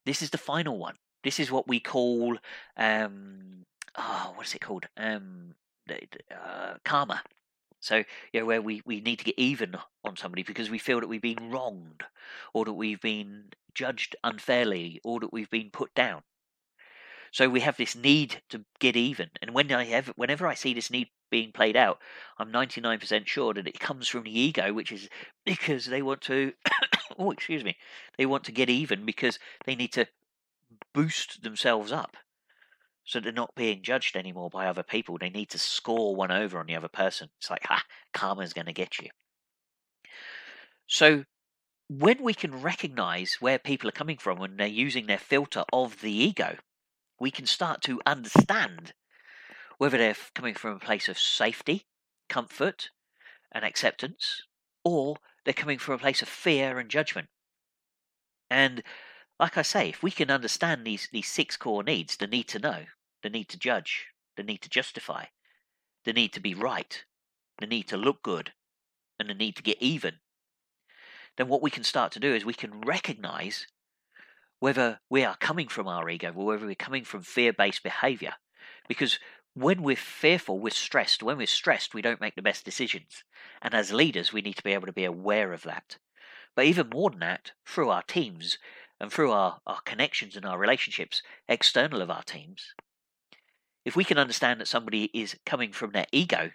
This 0.05 0.21
is 0.21 0.31
the 0.31 0.37
final 0.37 0.77
one. 0.77 0.95
This 1.23 1.39
is 1.39 1.51
what 1.51 1.67
we 1.67 1.79
call, 1.79 2.37
um, 2.77 3.65
oh, 3.95 4.33
what 4.35 4.47
is 4.47 4.55
it 4.55 4.61
called? 4.61 4.85
Um, 4.97 5.53
uh, 5.89 6.75
karma. 6.83 7.21
So, 7.79 8.03
you 8.31 8.39
know, 8.39 8.45
where 8.45 8.61
we, 8.61 8.81
we 8.85 9.01
need 9.01 9.19
to 9.19 9.25
get 9.25 9.37
even 9.37 9.75
on 10.03 10.15
somebody 10.15 10.43
because 10.43 10.69
we 10.69 10.77
feel 10.77 10.99
that 10.99 11.09
we've 11.09 11.21
been 11.21 11.51
wronged, 11.51 12.03
or 12.53 12.65
that 12.65 12.73
we've 12.73 13.01
been 13.01 13.45
judged 13.73 14.15
unfairly, 14.23 15.01
or 15.03 15.19
that 15.19 15.33
we've 15.33 15.49
been 15.49 15.69
put 15.71 15.93
down. 15.93 16.21
So 17.31 17.47
we 17.47 17.61
have 17.61 17.77
this 17.77 17.95
need 17.95 18.41
to 18.49 18.65
get 18.79 18.97
even, 18.97 19.29
and 19.41 19.53
when 19.53 19.71
I 19.71 19.85
have, 19.85 20.07
whenever 20.17 20.47
I 20.47 20.53
see 20.53 20.73
this 20.73 20.91
need 20.91 21.07
being 21.29 21.53
played 21.53 21.77
out, 21.77 21.99
I'm 22.37 22.51
99% 22.51 23.25
sure 23.25 23.53
that 23.53 23.67
it 23.67 23.79
comes 23.79 24.09
from 24.09 24.23
the 24.23 24.37
ego, 24.37 24.73
which 24.73 24.91
is 24.91 25.07
because 25.45 25.85
they 25.85 26.01
want 26.01 26.21
to, 26.23 26.51
oh, 27.17 27.31
excuse 27.31 27.63
me, 27.63 27.77
they 28.17 28.25
want 28.25 28.43
to 28.45 28.51
get 28.51 28.69
even 28.69 29.05
because 29.05 29.39
they 29.65 29.75
need 29.75 29.93
to 29.93 30.07
boost 30.93 31.41
themselves 31.41 31.91
up. 31.91 32.17
So 33.05 33.19
they're 33.19 33.31
not 33.31 33.55
being 33.55 33.81
judged 33.81 34.15
anymore 34.17 34.49
by 34.49 34.67
other 34.67 34.83
people. 34.83 35.17
They 35.17 35.29
need 35.29 35.49
to 35.51 35.57
score 35.57 36.15
one 36.15 36.31
over 36.31 36.59
on 36.59 36.67
the 36.67 36.75
other 36.75 36.87
person. 36.87 37.29
It's 37.39 37.49
like, 37.49 37.65
ha, 37.65 37.83
karma's 38.13 38.53
going 38.53 38.67
to 38.67 38.73
get 38.73 38.99
you. 38.99 39.09
So 40.85 41.23
when 41.89 42.21
we 42.21 42.33
can 42.33 42.61
recognize 42.61 43.37
where 43.39 43.57
people 43.57 43.87
are 43.87 43.93
coming 43.93 44.17
from 44.17 44.37
when 44.37 44.57
they're 44.57 44.67
using 44.67 45.07
their 45.07 45.17
filter 45.17 45.63
of 45.73 46.01
the 46.01 46.11
ego, 46.11 46.57
we 47.21 47.31
can 47.31 47.45
start 47.45 47.83
to 47.83 48.01
understand 48.05 48.93
whether 49.77 49.97
they're 49.97 50.15
coming 50.33 50.55
from 50.55 50.75
a 50.75 50.79
place 50.79 51.07
of 51.07 51.19
safety, 51.19 51.85
comfort, 52.27 52.89
and 53.51 53.63
acceptance, 53.63 54.41
or 54.83 55.17
they're 55.45 55.53
coming 55.53 55.77
from 55.77 55.93
a 55.93 55.99
place 55.99 56.23
of 56.23 56.27
fear 56.27 56.79
and 56.79 56.89
judgment. 56.89 57.27
And 58.49 58.81
like 59.39 59.55
I 59.55 59.61
say, 59.61 59.89
if 59.89 60.01
we 60.01 60.09
can 60.09 60.31
understand 60.31 60.85
these, 60.85 61.09
these 61.11 61.27
six 61.27 61.57
core 61.57 61.83
needs 61.83 62.17
the 62.17 62.25
need 62.25 62.47
to 62.49 62.59
know, 62.59 62.85
the 63.21 63.29
need 63.29 63.49
to 63.49 63.59
judge, 63.59 64.07
the 64.35 64.43
need 64.43 64.61
to 64.63 64.69
justify, 64.69 65.25
the 66.05 66.13
need 66.13 66.33
to 66.33 66.39
be 66.39 66.55
right, 66.55 67.03
the 67.59 67.67
need 67.67 67.87
to 67.89 67.97
look 67.97 68.23
good, 68.23 68.51
and 69.19 69.29
the 69.29 69.35
need 69.35 69.55
to 69.57 69.63
get 69.63 69.77
even, 69.79 70.15
then 71.37 71.47
what 71.47 71.61
we 71.61 71.69
can 71.69 71.83
start 71.83 72.11
to 72.13 72.19
do 72.19 72.33
is 72.33 72.43
we 72.43 72.53
can 72.53 72.81
recognize 72.81 73.67
whether 74.61 74.99
we 75.09 75.25
are 75.25 75.35
coming 75.37 75.67
from 75.67 75.87
our 75.87 76.07
ego 76.07 76.31
or 76.35 76.45
whether 76.45 76.67
we're 76.67 76.75
coming 76.75 77.03
from 77.03 77.23
fear 77.23 77.51
based 77.51 77.81
behavior. 77.81 78.33
Because 78.87 79.19
when 79.55 79.81
we're 79.81 79.95
fearful, 79.95 80.59
we're 80.59 80.69
stressed. 80.69 81.23
When 81.23 81.37
we're 81.37 81.47
stressed, 81.47 81.95
we 81.95 82.03
don't 82.03 82.21
make 82.21 82.35
the 82.35 82.43
best 82.43 82.63
decisions. 82.63 83.23
And 83.63 83.73
as 83.73 83.91
leaders, 83.91 84.31
we 84.31 84.41
need 84.41 84.55
to 84.57 84.63
be 84.63 84.73
able 84.73 84.85
to 84.85 84.93
be 84.93 85.03
aware 85.03 85.51
of 85.51 85.63
that. 85.63 85.97
But 86.55 86.65
even 86.65 86.89
more 86.93 87.09
than 87.09 87.21
that, 87.21 87.53
through 87.65 87.89
our 87.89 88.03
teams 88.03 88.59
and 88.99 89.11
through 89.11 89.31
our, 89.31 89.59
our 89.65 89.81
connections 89.81 90.35
and 90.35 90.45
our 90.45 90.59
relationships 90.59 91.23
external 91.49 91.99
of 91.99 92.11
our 92.11 92.23
teams, 92.23 92.75
if 93.83 93.95
we 93.95 94.03
can 94.03 94.19
understand 94.19 94.61
that 94.61 94.67
somebody 94.67 95.09
is 95.11 95.35
coming 95.43 95.71
from 95.71 95.91
their 95.91 96.05
ego, 96.11 96.51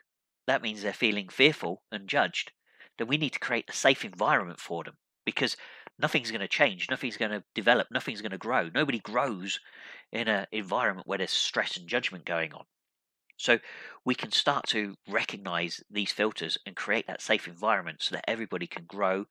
that 0.47 0.63
means 0.63 0.83
they're 0.83 0.93
feeling 0.93 1.29
fearful 1.29 1.83
and 1.91 2.09
judged, 2.09 2.53
then 2.99 3.09
we 3.09 3.17
need 3.17 3.33
to 3.33 3.41
create 3.41 3.69
a 3.69 3.73
safe 3.73 4.05
environment 4.05 4.61
for 4.61 4.85
them. 4.85 4.95
Because 5.25 5.57
nothing's 5.99 6.31
going 6.31 6.41
to 6.41 6.49
change, 6.49 6.89
nothing's 6.91 7.17
going 7.17 7.31
to 7.31 7.43
develop, 7.55 7.89
nothing's 7.91 8.23
going 8.23 8.33
to 8.33 8.39
grow. 8.39 8.71
Nobody 8.75 8.99
grows 8.99 9.61
in 10.13 10.29
an 10.29 10.47
environment 10.53 11.07
where 11.07 11.19
there's 11.19 11.31
stress 11.31 11.77
and 11.77 11.89
judgment 11.89 12.25
going 12.25 12.53
on. 12.53 12.65
So 13.39 13.59
we 14.05 14.15
can 14.15 14.31
start 14.31 14.67
to 14.69 14.95
recognize 15.09 15.83
these 15.91 16.13
filters 16.13 16.59
and 16.65 16.75
create 16.75 17.07
that 17.07 17.21
safe 17.21 17.47
environment 17.47 18.03
so 18.03 18.15
that 18.15 18.29
everybody 18.29 18.67
can 18.67 18.85
grow 18.85 19.27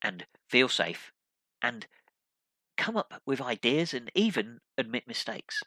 and 0.00 0.26
feel 0.48 0.68
safe 0.68 1.12
and 1.60 1.86
come 2.76 2.96
up 2.96 3.20
with 3.26 3.40
ideas 3.40 3.92
and 3.92 4.10
even 4.14 4.58
admit 4.78 5.06
mistakes. 5.06 5.60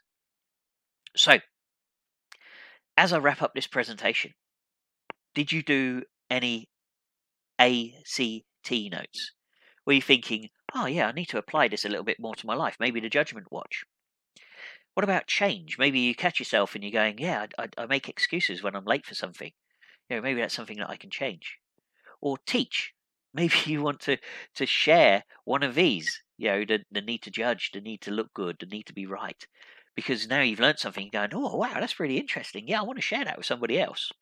So, 1.15 1.37
as 2.97 3.13
I 3.13 3.19
wrap 3.19 3.41
up 3.41 3.53
this 3.53 3.67
presentation, 3.67 4.33
did 5.33 5.51
you 5.51 5.61
do 5.61 6.03
any 6.29 6.69
ACT 7.59 8.71
notes? 8.71 9.31
Were 9.85 9.93
you 9.93 10.01
thinking, 10.01 10.49
oh, 10.73 10.87
yeah, 10.87 11.07
I 11.07 11.11
need 11.11 11.27
to 11.27 11.37
apply 11.37 11.67
this 11.67 11.85
a 11.85 11.89
little 11.89 12.03
bit 12.03 12.19
more 12.19 12.35
to 12.35 12.47
my 12.47 12.55
life? 12.55 12.77
Maybe 12.79 12.99
the 12.99 13.09
judgment 13.09 13.51
watch. 13.51 13.85
What 14.95 15.03
about 15.03 15.27
change? 15.27 15.77
Maybe 15.77 15.99
you 15.99 16.15
catch 16.15 16.39
yourself 16.39 16.73
and 16.73 16.83
you're 16.83 16.91
going, 16.91 17.17
yeah, 17.19 17.47
I, 17.59 17.67
I, 17.77 17.85
make 17.85 18.07
excuses 18.07 18.63
when 18.63 18.75
I'm 18.75 18.85
late 18.85 19.05
for 19.05 19.13
something. 19.13 19.51
You 20.09 20.15
know, 20.15 20.21
maybe 20.21 20.39
that's 20.39 20.55
something 20.55 20.77
that 20.77 20.89
I 20.89 20.95
can 20.95 21.09
change. 21.09 21.57
Or 22.21 22.37
teach. 22.45 22.93
Maybe 23.35 23.55
you 23.65 23.81
want 23.81 23.99
to, 24.01 24.17
to 24.55 24.65
share 24.65 25.25
one 25.43 25.61
of 25.61 25.75
these, 25.75 26.23
you 26.37 26.47
know, 26.47 26.63
the, 26.63 26.85
the 26.89 27.01
need 27.01 27.21
to 27.23 27.29
judge, 27.29 27.71
the 27.73 27.81
need 27.81 27.99
to 28.03 28.11
look 28.11 28.33
good, 28.33 28.55
the 28.61 28.65
need 28.65 28.85
to 28.85 28.93
be 28.93 29.05
right. 29.05 29.45
Because 29.93 30.25
now 30.29 30.39
you've 30.39 30.61
learned 30.61 30.79
something, 30.79 31.09
going, 31.11 31.31
oh, 31.33 31.57
wow, 31.57 31.73
that's 31.73 31.99
really 31.99 32.17
interesting. 32.17 32.65
Yeah, 32.65 32.79
I 32.79 32.83
want 32.83 32.97
to 32.97 33.01
share 33.01 33.25
that 33.25 33.35
with 33.35 33.45
somebody 33.45 33.77
else. 33.77 34.13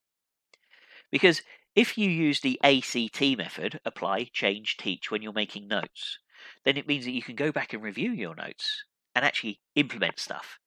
Because 1.12 1.44
If 1.76 1.98
you 1.98 2.08
use 2.08 2.42
the 2.42 2.60
ACT 2.64 3.20
method, 3.38 3.80
apply, 3.84 4.26
change, 4.32 4.78
teach, 4.78 5.10
when 5.10 5.24
you're 5.24 5.34
making 5.34 5.68
notes, 5.68 6.20
then 6.66 6.78
it 6.78 6.88
means 6.88 7.06
that 7.06 7.14
you 7.14 7.24
can 7.24 7.36
go 7.36 7.52
back 7.52 7.74
and 7.74 7.82
review 7.82 8.12
your 8.12 8.36
notes 8.36 8.84
and 9.16 9.26
actually 9.26 9.60
implement 9.76 10.20
stuff. 10.20 10.60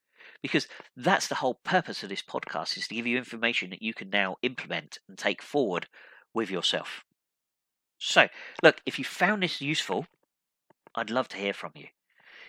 Because 0.42 0.66
that's 0.96 1.28
the 1.28 1.36
whole 1.36 1.60
purpose 1.64 2.02
of 2.02 2.08
this 2.08 2.22
podcast 2.22 2.76
is 2.76 2.88
to 2.88 2.94
give 2.94 3.06
you 3.06 3.16
information 3.16 3.70
that 3.70 3.82
you 3.82 3.94
can 3.94 4.10
now 4.10 4.36
implement 4.42 4.98
and 5.08 5.16
take 5.16 5.42
forward 5.42 5.86
with 6.34 6.50
yourself. 6.50 7.04
So, 7.98 8.28
look, 8.62 8.80
if 8.84 8.98
you 8.98 9.04
found 9.04 9.42
this 9.42 9.60
useful, 9.60 10.06
I'd 10.94 11.10
love 11.10 11.28
to 11.28 11.36
hear 11.36 11.54
from 11.54 11.72
you. 11.76 11.86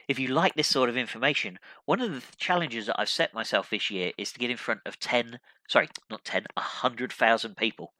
If 0.07 0.17
you 0.17 0.29
like 0.29 0.55
this 0.55 0.67
sort 0.67 0.89
of 0.89 0.97
information, 0.97 1.59
one 1.85 2.01
of 2.01 2.11
the 2.11 2.23
challenges 2.37 2.87
that 2.87 2.99
I've 2.99 3.09
set 3.09 3.33
myself 3.33 3.69
this 3.69 3.91
year 3.91 4.13
is 4.17 4.31
to 4.31 4.39
get 4.39 4.49
in 4.49 4.57
front 4.57 4.81
of 4.85 4.99
10, 4.99 5.39
sorry, 5.67 5.89
not 6.09 6.23
10, 6.23 6.45
100,000 6.55 7.55
people. 7.55 7.93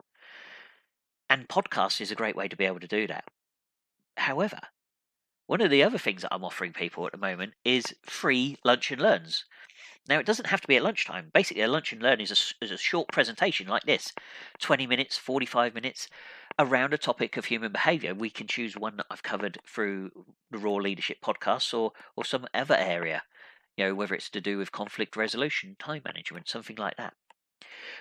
And 1.30 1.48
podcast 1.48 2.00
is 2.00 2.10
a 2.10 2.16
great 2.16 2.36
way 2.36 2.48
to 2.48 2.56
be 2.56 2.64
able 2.64 2.80
to 2.80 2.86
do 2.86 3.06
that. 3.06 3.24
However, 4.16 4.60
one 5.46 5.60
of 5.60 5.70
the 5.70 5.82
other 5.82 5.98
things 5.98 6.22
that 6.22 6.34
I'm 6.34 6.44
offering 6.44 6.72
people 6.72 7.06
at 7.06 7.12
the 7.12 7.18
moment 7.18 7.54
is 7.64 7.94
free 8.04 8.56
lunch 8.64 8.90
and 8.90 9.00
learns. 9.00 9.44
Now, 10.08 10.18
it 10.18 10.26
doesn't 10.26 10.46
have 10.48 10.62
to 10.62 10.68
be 10.68 10.76
at 10.76 10.82
lunchtime. 10.82 11.30
Basically, 11.34 11.62
a 11.62 11.68
lunch 11.68 11.92
and 11.92 12.02
learn 12.02 12.20
is 12.20 12.30
a, 12.30 12.64
is 12.64 12.70
a 12.70 12.78
short 12.78 13.08
presentation 13.08 13.68
like 13.68 13.84
this 13.84 14.12
20 14.58 14.86
minutes, 14.86 15.18
45 15.18 15.74
minutes 15.74 16.08
around 16.58 16.94
a 16.94 16.98
topic 16.98 17.36
of 17.36 17.44
human 17.44 17.72
behavior. 17.72 18.14
We 18.14 18.30
can 18.30 18.46
choose 18.46 18.76
one 18.76 18.96
that 18.96 19.06
I've 19.10 19.22
covered 19.22 19.58
through 19.66 20.10
the 20.50 20.58
Raw 20.58 20.76
Leadership 20.76 21.18
podcast 21.22 21.72
or, 21.72 21.92
or 22.16 22.24
some 22.24 22.46
other 22.54 22.76
area, 22.76 23.22
you 23.76 23.84
know, 23.84 23.94
whether 23.94 24.14
it's 24.14 24.30
to 24.30 24.40
do 24.40 24.56
with 24.56 24.72
conflict 24.72 25.14
resolution, 25.14 25.76
time 25.78 26.02
management, 26.04 26.48
something 26.48 26.76
like 26.76 26.96
that. 26.96 27.12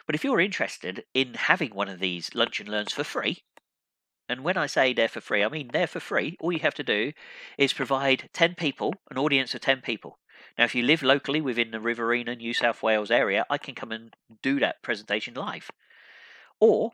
But 0.05 0.15
if 0.15 0.23
you're 0.23 0.39
interested 0.39 1.03
in 1.13 1.33
having 1.33 1.73
one 1.73 1.89
of 1.89 1.99
these 1.99 2.33
lunch 2.33 2.59
and 2.59 2.69
learns 2.69 2.93
for 2.93 3.03
free, 3.03 3.43
and 4.29 4.43
when 4.43 4.57
I 4.57 4.65
say 4.65 4.93
they're 4.93 5.07
for 5.07 5.21
free, 5.21 5.43
I 5.43 5.49
mean 5.49 5.69
they're 5.71 5.87
for 5.87 5.99
free. 5.99 6.35
All 6.39 6.51
you 6.51 6.59
have 6.59 6.73
to 6.75 6.83
do 6.83 7.13
is 7.57 7.73
provide 7.73 8.29
10 8.33 8.55
people, 8.55 8.93
an 9.09 9.17
audience 9.17 9.55
of 9.55 9.61
10 9.61 9.81
people. 9.81 10.19
Now, 10.57 10.65
if 10.65 10.75
you 10.75 10.83
live 10.83 11.01
locally 11.01 11.41
within 11.41 11.71
the 11.71 11.79
Riverina, 11.79 12.35
New 12.35 12.53
South 12.53 12.83
Wales 12.83 13.11
area, 13.11 13.45
I 13.49 13.57
can 13.57 13.75
come 13.75 13.91
and 13.91 14.13
do 14.41 14.59
that 14.59 14.81
presentation 14.83 15.33
live. 15.33 15.69
Or 16.59 16.91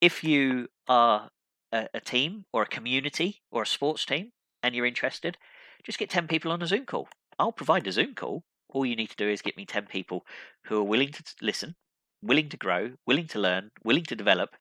if 0.00 0.22
you 0.22 0.68
are 0.88 1.30
a, 1.72 1.88
a 1.94 2.00
team 2.00 2.44
or 2.52 2.62
a 2.62 2.66
community 2.66 3.42
or 3.50 3.62
a 3.62 3.66
sports 3.66 4.04
team 4.04 4.32
and 4.62 4.74
you're 4.74 4.86
interested, 4.86 5.36
just 5.84 5.98
get 5.98 6.10
10 6.10 6.28
people 6.28 6.52
on 6.52 6.62
a 6.62 6.66
Zoom 6.66 6.84
call. 6.84 7.08
I'll 7.38 7.52
provide 7.52 7.86
a 7.86 7.92
Zoom 7.92 8.14
call. 8.14 8.44
All 8.68 8.86
you 8.86 8.96
need 8.96 9.10
to 9.10 9.16
do 9.16 9.28
is 9.28 9.42
get 9.42 9.56
me 9.56 9.66
10 9.66 9.86
people 9.86 10.24
who 10.66 10.78
are 10.78 10.84
willing 10.84 11.10
to 11.12 11.22
listen, 11.42 11.74
willing 12.22 12.48
to 12.48 12.56
grow, 12.56 12.92
willing 13.06 13.26
to 13.28 13.38
learn, 13.38 13.70
willing 13.84 14.04
to 14.04 14.16
develop, 14.16 14.56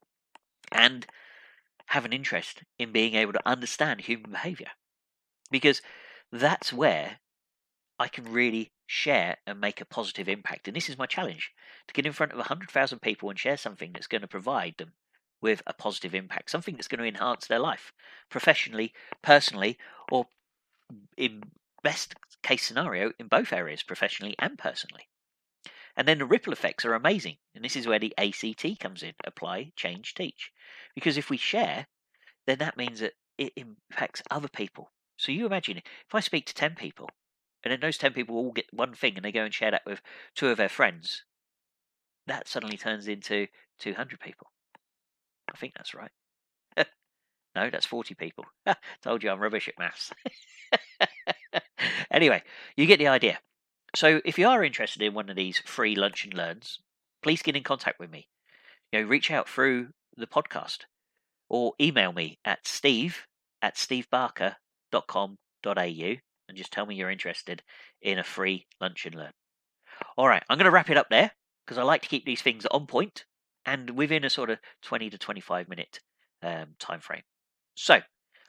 and 0.71 1.05
have 1.87 2.05
an 2.05 2.13
interest 2.13 2.63
in 2.77 2.91
being 2.91 3.15
able 3.15 3.33
to 3.33 3.47
understand 3.47 4.01
human 4.01 4.31
behavior. 4.31 4.69
Because 5.51 5.81
that's 6.31 6.71
where 6.71 7.19
I 7.97 8.07
can 8.07 8.31
really 8.31 8.71
share 8.87 9.37
and 9.45 9.59
make 9.59 9.81
a 9.81 9.85
positive 9.85 10.29
impact. 10.29 10.67
And 10.67 10.75
this 10.75 10.89
is 10.89 10.97
my 10.97 11.05
challenge 11.05 11.51
to 11.87 11.93
get 11.93 12.05
in 12.05 12.13
front 12.13 12.31
of 12.31 12.37
100,000 12.37 12.99
people 13.01 13.29
and 13.29 13.37
share 13.37 13.57
something 13.57 13.91
that's 13.93 14.07
going 14.07 14.21
to 14.21 14.27
provide 14.27 14.75
them 14.77 14.93
with 15.41 15.61
a 15.67 15.73
positive 15.73 16.15
impact, 16.15 16.51
something 16.51 16.75
that's 16.75 16.87
going 16.87 16.99
to 16.99 17.07
enhance 17.07 17.47
their 17.47 17.59
life 17.59 17.91
professionally, 18.29 18.93
personally, 19.21 19.77
or 20.11 20.27
in 21.17 21.43
best 21.83 22.15
case 22.43 22.65
scenario, 22.65 23.11
in 23.19 23.27
both 23.27 23.51
areas, 23.51 23.83
professionally 23.83 24.35
and 24.39 24.57
personally. 24.57 25.08
And 25.99 26.07
then 26.07 26.19
the 26.19 26.25
ripple 26.25 26.53
effects 26.53 26.85
are 26.85 26.93
amazing. 26.93 27.35
And 27.53 27.63
this 27.63 27.75
is 27.75 27.85
where 27.85 27.99
the 27.99 28.13
ACT 28.17 28.79
comes 28.79 29.03
in 29.03 29.11
apply, 29.25 29.73
change, 29.75 30.13
teach. 30.13 30.49
Because 30.95 31.17
if 31.17 31.29
we 31.29 31.35
share, 31.35 31.87
then 32.47 32.59
that 32.59 32.77
means 32.77 33.01
that 33.01 33.15
it 33.37 33.51
impacts 33.57 34.23
other 34.31 34.47
people. 34.47 34.93
So 35.17 35.33
you 35.33 35.45
imagine 35.45 35.75
if 35.75 35.83
I 36.15 36.21
speak 36.21 36.45
to 36.45 36.53
10 36.53 36.75
people, 36.75 37.09
and 37.65 37.73
then 37.73 37.81
those 37.81 37.97
10 37.97 38.13
people 38.13 38.37
all 38.37 38.53
get 38.53 38.67
one 38.71 38.93
thing 38.93 39.17
and 39.17 39.25
they 39.25 39.33
go 39.33 39.43
and 39.43 39.53
share 39.53 39.71
that 39.71 39.85
with 39.85 40.01
two 40.35 40.47
of 40.47 40.55
their 40.55 40.69
friends, 40.69 41.25
that 42.27 42.47
suddenly 42.47 42.77
turns 42.77 43.09
into 43.09 43.47
200 43.79 44.21
people. 44.21 44.47
I 45.53 45.57
think 45.57 45.73
that's 45.75 45.93
right. 45.93 46.11
no, 47.57 47.69
that's 47.69 47.85
40 47.85 48.15
people. 48.15 48.45
Told 49.03 49.21
you 49.21 49.31
I'm 49.31 49.41
rubbish 49.41 49.67
at 49.67 49.77
maths. 49.77 50.13
anyway, 52.09 52.41
you 52.77 52.85
get 52.85 52.99
the 52.99 53.07
idea. 53.09 53.39
So 53.95 54.21
if 54.23 54.37
you 54.37 54.47
are 54.47 54.63
interested 54.63 55.01
in 55.01 55.13
one 55.13 55.29
of 55.29 55.35
these 55.35 55.59
free 55.59 55.95
lunch 55.95 56.25
and 56.25 56.33
learns, 56.33 56.79
please 57.21 57.41
get 57.41 57.55
in 57.55 57.63
contact 57.63 57.99
with 57.99 58.11
me. 58.11 58.27
You 58.91 59.01
know, 59.01 59.07
reach 59.07 59.31
out 59.31 59.49
through 59.49 59.89
the 60.15 60.27
podcast 60.27 60.79
or 61.49 61.73
email 61.81 62.11
me 62.11 62.39
at 62.45 62.67
steve 62.67 63.25
at 63.61 63.75
stevebarker.com.au 63.75 65.75
and 65.75 66.57
just 66.57 66.71
tell 66.71 66.85
me 66.85 66.95
you're 66.95 67.11
interested 67.11 67.61
in 68.01 68.17
a 68.17 68.23
free 68.23 68.65
lunch 68.81 69.05
and 69.05 69.15
learn. 69.15 69.31
All 70.17 70.27
right, 70.27 70.43
I'm 70.49 70.57
going 70.57 70.65
to 70.65 70.71
wrap 70.71 70.89
it 70.89 70.97
up 70.97 71.09
there 71.09 71.31
because 71.65 71.77
I 71.77 71.83
like 71.83 72.01
to 72.03 72.09
keep 72.09 72.25
these 72.25 72.41
things 72.41 72.65
on 72.67 72.87
point 72.87 73.25
and 73.65 73.91
within 73.91 74.23
a 74.23 74.29
sort 74.29 74.49
of 74.49 74.59
20 74.83 75.09
to 75.11 75.17
25 75.17 75.69
minute 75.69 75.99
um, 76.41 76.69
time 76.79 77.01
frame. 77.01 77.23
So 77.75 77.99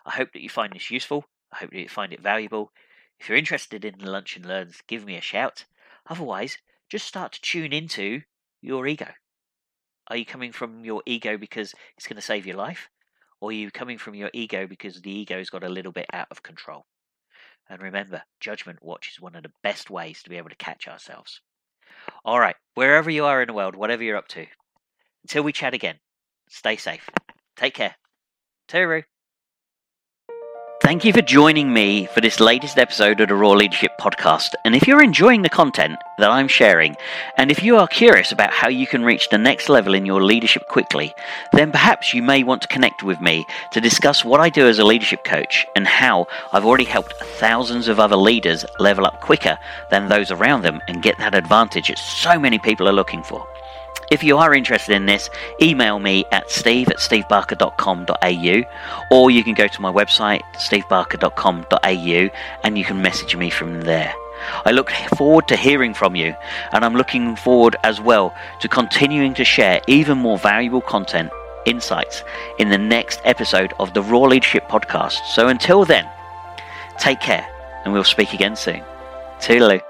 I 0.06 0.10
hope 0.10 0.32
that 0.32 0.42
you 0.42 0.48
find 0.48 0.72
this 0.72 0.90
useful. 0.90 1.24
I 1.52 1.56
hope 1.56 1.70
that 1.70 1.78
you 1.78 1.88
find 1.88 2.12
it 2.12 2.22
valuable. 2.22 2.70
If 3.20 3.28
you're 3.28 3.36
interested 3.36 3.84
in 3.84 3.98
the 3.98 4.10
lunch 4.10 4.36
and 4.36 4.46
learns, 4.46 4.80
give 4.86 5.04
me 5.04 5.16
a 5.16 5.20
shout. 5.20 5.66
Otherwise, 6.08 6.56
just 6.88 7.06
start 7.06 7.32
to 7.32 7.40
tune 7.40 7.72
into 7.72 8.22
your 8.62 8.86
ego. 8.86 9.08
Are 10.08 10.16
you 10.16 10.24
coming 10.24 10.52
from 10.52 10.84
your 10.84 11.02
ego 11.04 11.36
because 11.36 11.74
it's 11.96 12.06
going 12.06 12.16
to 12.16 12.22
save 12.22 12.46
your 12.46 12.56
life? 12.56 12.88
Or 13.40 13.50
are 13.50 13.52
you 13.52 13.70
coming 13.70 13.98
from 13.98 14.14
your 14.14 14.30
ego 14.32 14.66
because 14.66 15.02
the 15.02 15.10
ego's 15.10 15.50
got 15.50 15.64
a 15.64 15.68
little 15.68 15.92
bit 15.92 16.06
out 16.12 16.28
of 16.30 16.42
control? 16.42 16.86
And 17.68 17.82
remember, 17.82 18.22
Judgment 18.40 18.82
Watch 18.82 19.10
is 19.12 19.20
one 19.20 19.36
of 19.36 19.42
the 19.42 19.52
best 19.62 19.90
ways 19.90 20.22
to 20.22 20.30
be 20.30 20.38
able 20.38 20.50
to 20.50 20.56
catch 20.56 20.88
ourselves. 20.88 21.40
All 22.24 22.40
right, 22.40 22.56
wherever 22.74 23.10
you 23.10 23.26
are 23.26 23.42
in 23.42 23.48
the 23.48 23.52
world, 23.52 23.76
whatever 23.76 24.02
you're 24.02 24.16
up 24.16 24.28
to, 24.28 24.46
until 25.22 25.42
we 25.42 25.52
chat 25.52 25.74
again, 25.74 26.00
stay 26.48 26.76
safe. 26.76 27.08
Take 27.54 27.74
care. 27.74 27.94
Toodaloo. 28.66 29.04
Thank 30.82 31.04
you 31.04 31.12
for 31.12 31.20
joining 31.20 31.70
me 31.70 32.06
for 32.06 32.22
this 32.22 32.40
latest 32.40 32.78
episode 32.78 33.20
of 33.20 33.28
the 33.28 33.34
Raw 33.34 33.50
Leadership 33.50 33.98
Podcast. 34.00 34.54
And 34.64 34.74
if 34.74 34.88
you're 34.88 35.02
enjoying 35.02 35.42
the 35.42 35.50
content 35.50 35.98
that 36.16 36.30
I'm 36.30 36.48
sharing, 36.48 36.96
and 37.36 37.50
if 37.50 37.62
you 37.62 37.76
are 37.76 37.86
curious 37.86 38.32
about 38.32 38.50
how 38.50 38.70
you 38.70 38.86
can 38.86 39.04
reach 39.04 39.28
the 39.28 39.36
next 39.36 39.68
level 39.68 39.92
in 39.92 40.06
your 40.06 40.22
leadership 40.22 40.68
quickly, 40.68 41.14
then 41.52 41.70
perhaps 41.70 42.14
you 42.14 42.22
may 42.22 42.42
want 42.44 42.62
to 42.62 42.68
connect 42.68 43.02
with 43.02 43.20
me 43.20 43.46
to 43.72 43.80
discuss 43.82 44.24
what 44.24 44.40
I 44.40 44.48
do 44.48 44.66
as 44.66 44.78
a 44.78 44.84
leadership 44.84 45.22
coach 45.22 45.66
and 45.76 45.86
how 45.86 46.26
I've 46.50 46.64
already 46.64 46.84
helped 46.86 47.12
thousands 47.12 47.86
of 47.86 48.00
other 48.00 48.16
leaders 48.16 48.64
level 48.78 49.04
up 49.04 49.20
quicker 49.20 49.58
than 49.90 50.08
those 50.08 50.30
around 50.30 50.62
them 50.62 50.80
and 50.88 51.02
get 51.02 51.18
that 51.18 51.34
advantage 51.34 51.88
that 51.88 51.98
so 51.98 52.38
many 52.38 52.58
people 52.58 52.88
are 52.88 52.92
looking 52.92 53.22
for. 53.22 53.46
If 54.10 54.24
you 54.24 54.38
are 54.38 54.52
interested 54.52 54.94
in 54.94 55.06
this, 55.06 55.30
email 55.62 56.00
me 56.00 56.24
at 56.32 56.50
steve 56.50 56.88
at 56.88 56.96
stevebarker.com.au 56.96 58.62
or 59.10 59.30
you 59.30 59.44
can 59.44 59.54
go 59.54 59.68
to 59.68 59.80
my 59.80 59.92
website, 59.92 60.42
stevebarker.com.au, 60.54 62.30
and 62.64 62.76
you 62.76 62.84
can 62.84 63.00
message 63.00 63.36
me 63.36 63.50
from 63.50 63.82
there. 63.82 64.12
I 64.64 64.72
look 64.72 64.90
forward 65.16 65.46
to 65.48 65.56
hearing 65.56 65.94
from 65.94 66.16
you, 66.16 66.34
and 66.72 66.84
I'm 66.84 66.94
looking 66.94 67.36
forward 67.36 67.76
as 67.84 68.00
well 68.00 68.34
to 68.60 68.68
continuing 68.68 69.34
to 69.34 69.44
share 69.44 69.80
even 69.86 70.18
more 70.18 70.38
valuable 70.38 70.80
content, 70.80 71.30
insights 71.66 72.24
in 72.58 72.70
the 72.70 72.78
next 72.78 73.20
episode 73.24 73.74
of 73.78 73.94
the 73.94 74.02
Raw 74.02 74.22
Leadership 74.22 74.68
Podcast. 74.68 75.24
So 75.26 75.48
until 75.48 75.84
then, 75.84 76.08
take 76.98 77.20
care, 77.20 77.46
and 77.84 77.92
we'll 77.92 78.04
speak 78.04 78.32
again 78.32 78.56
soon. 78.56 78.82
Toodaloo. 79.40 79.89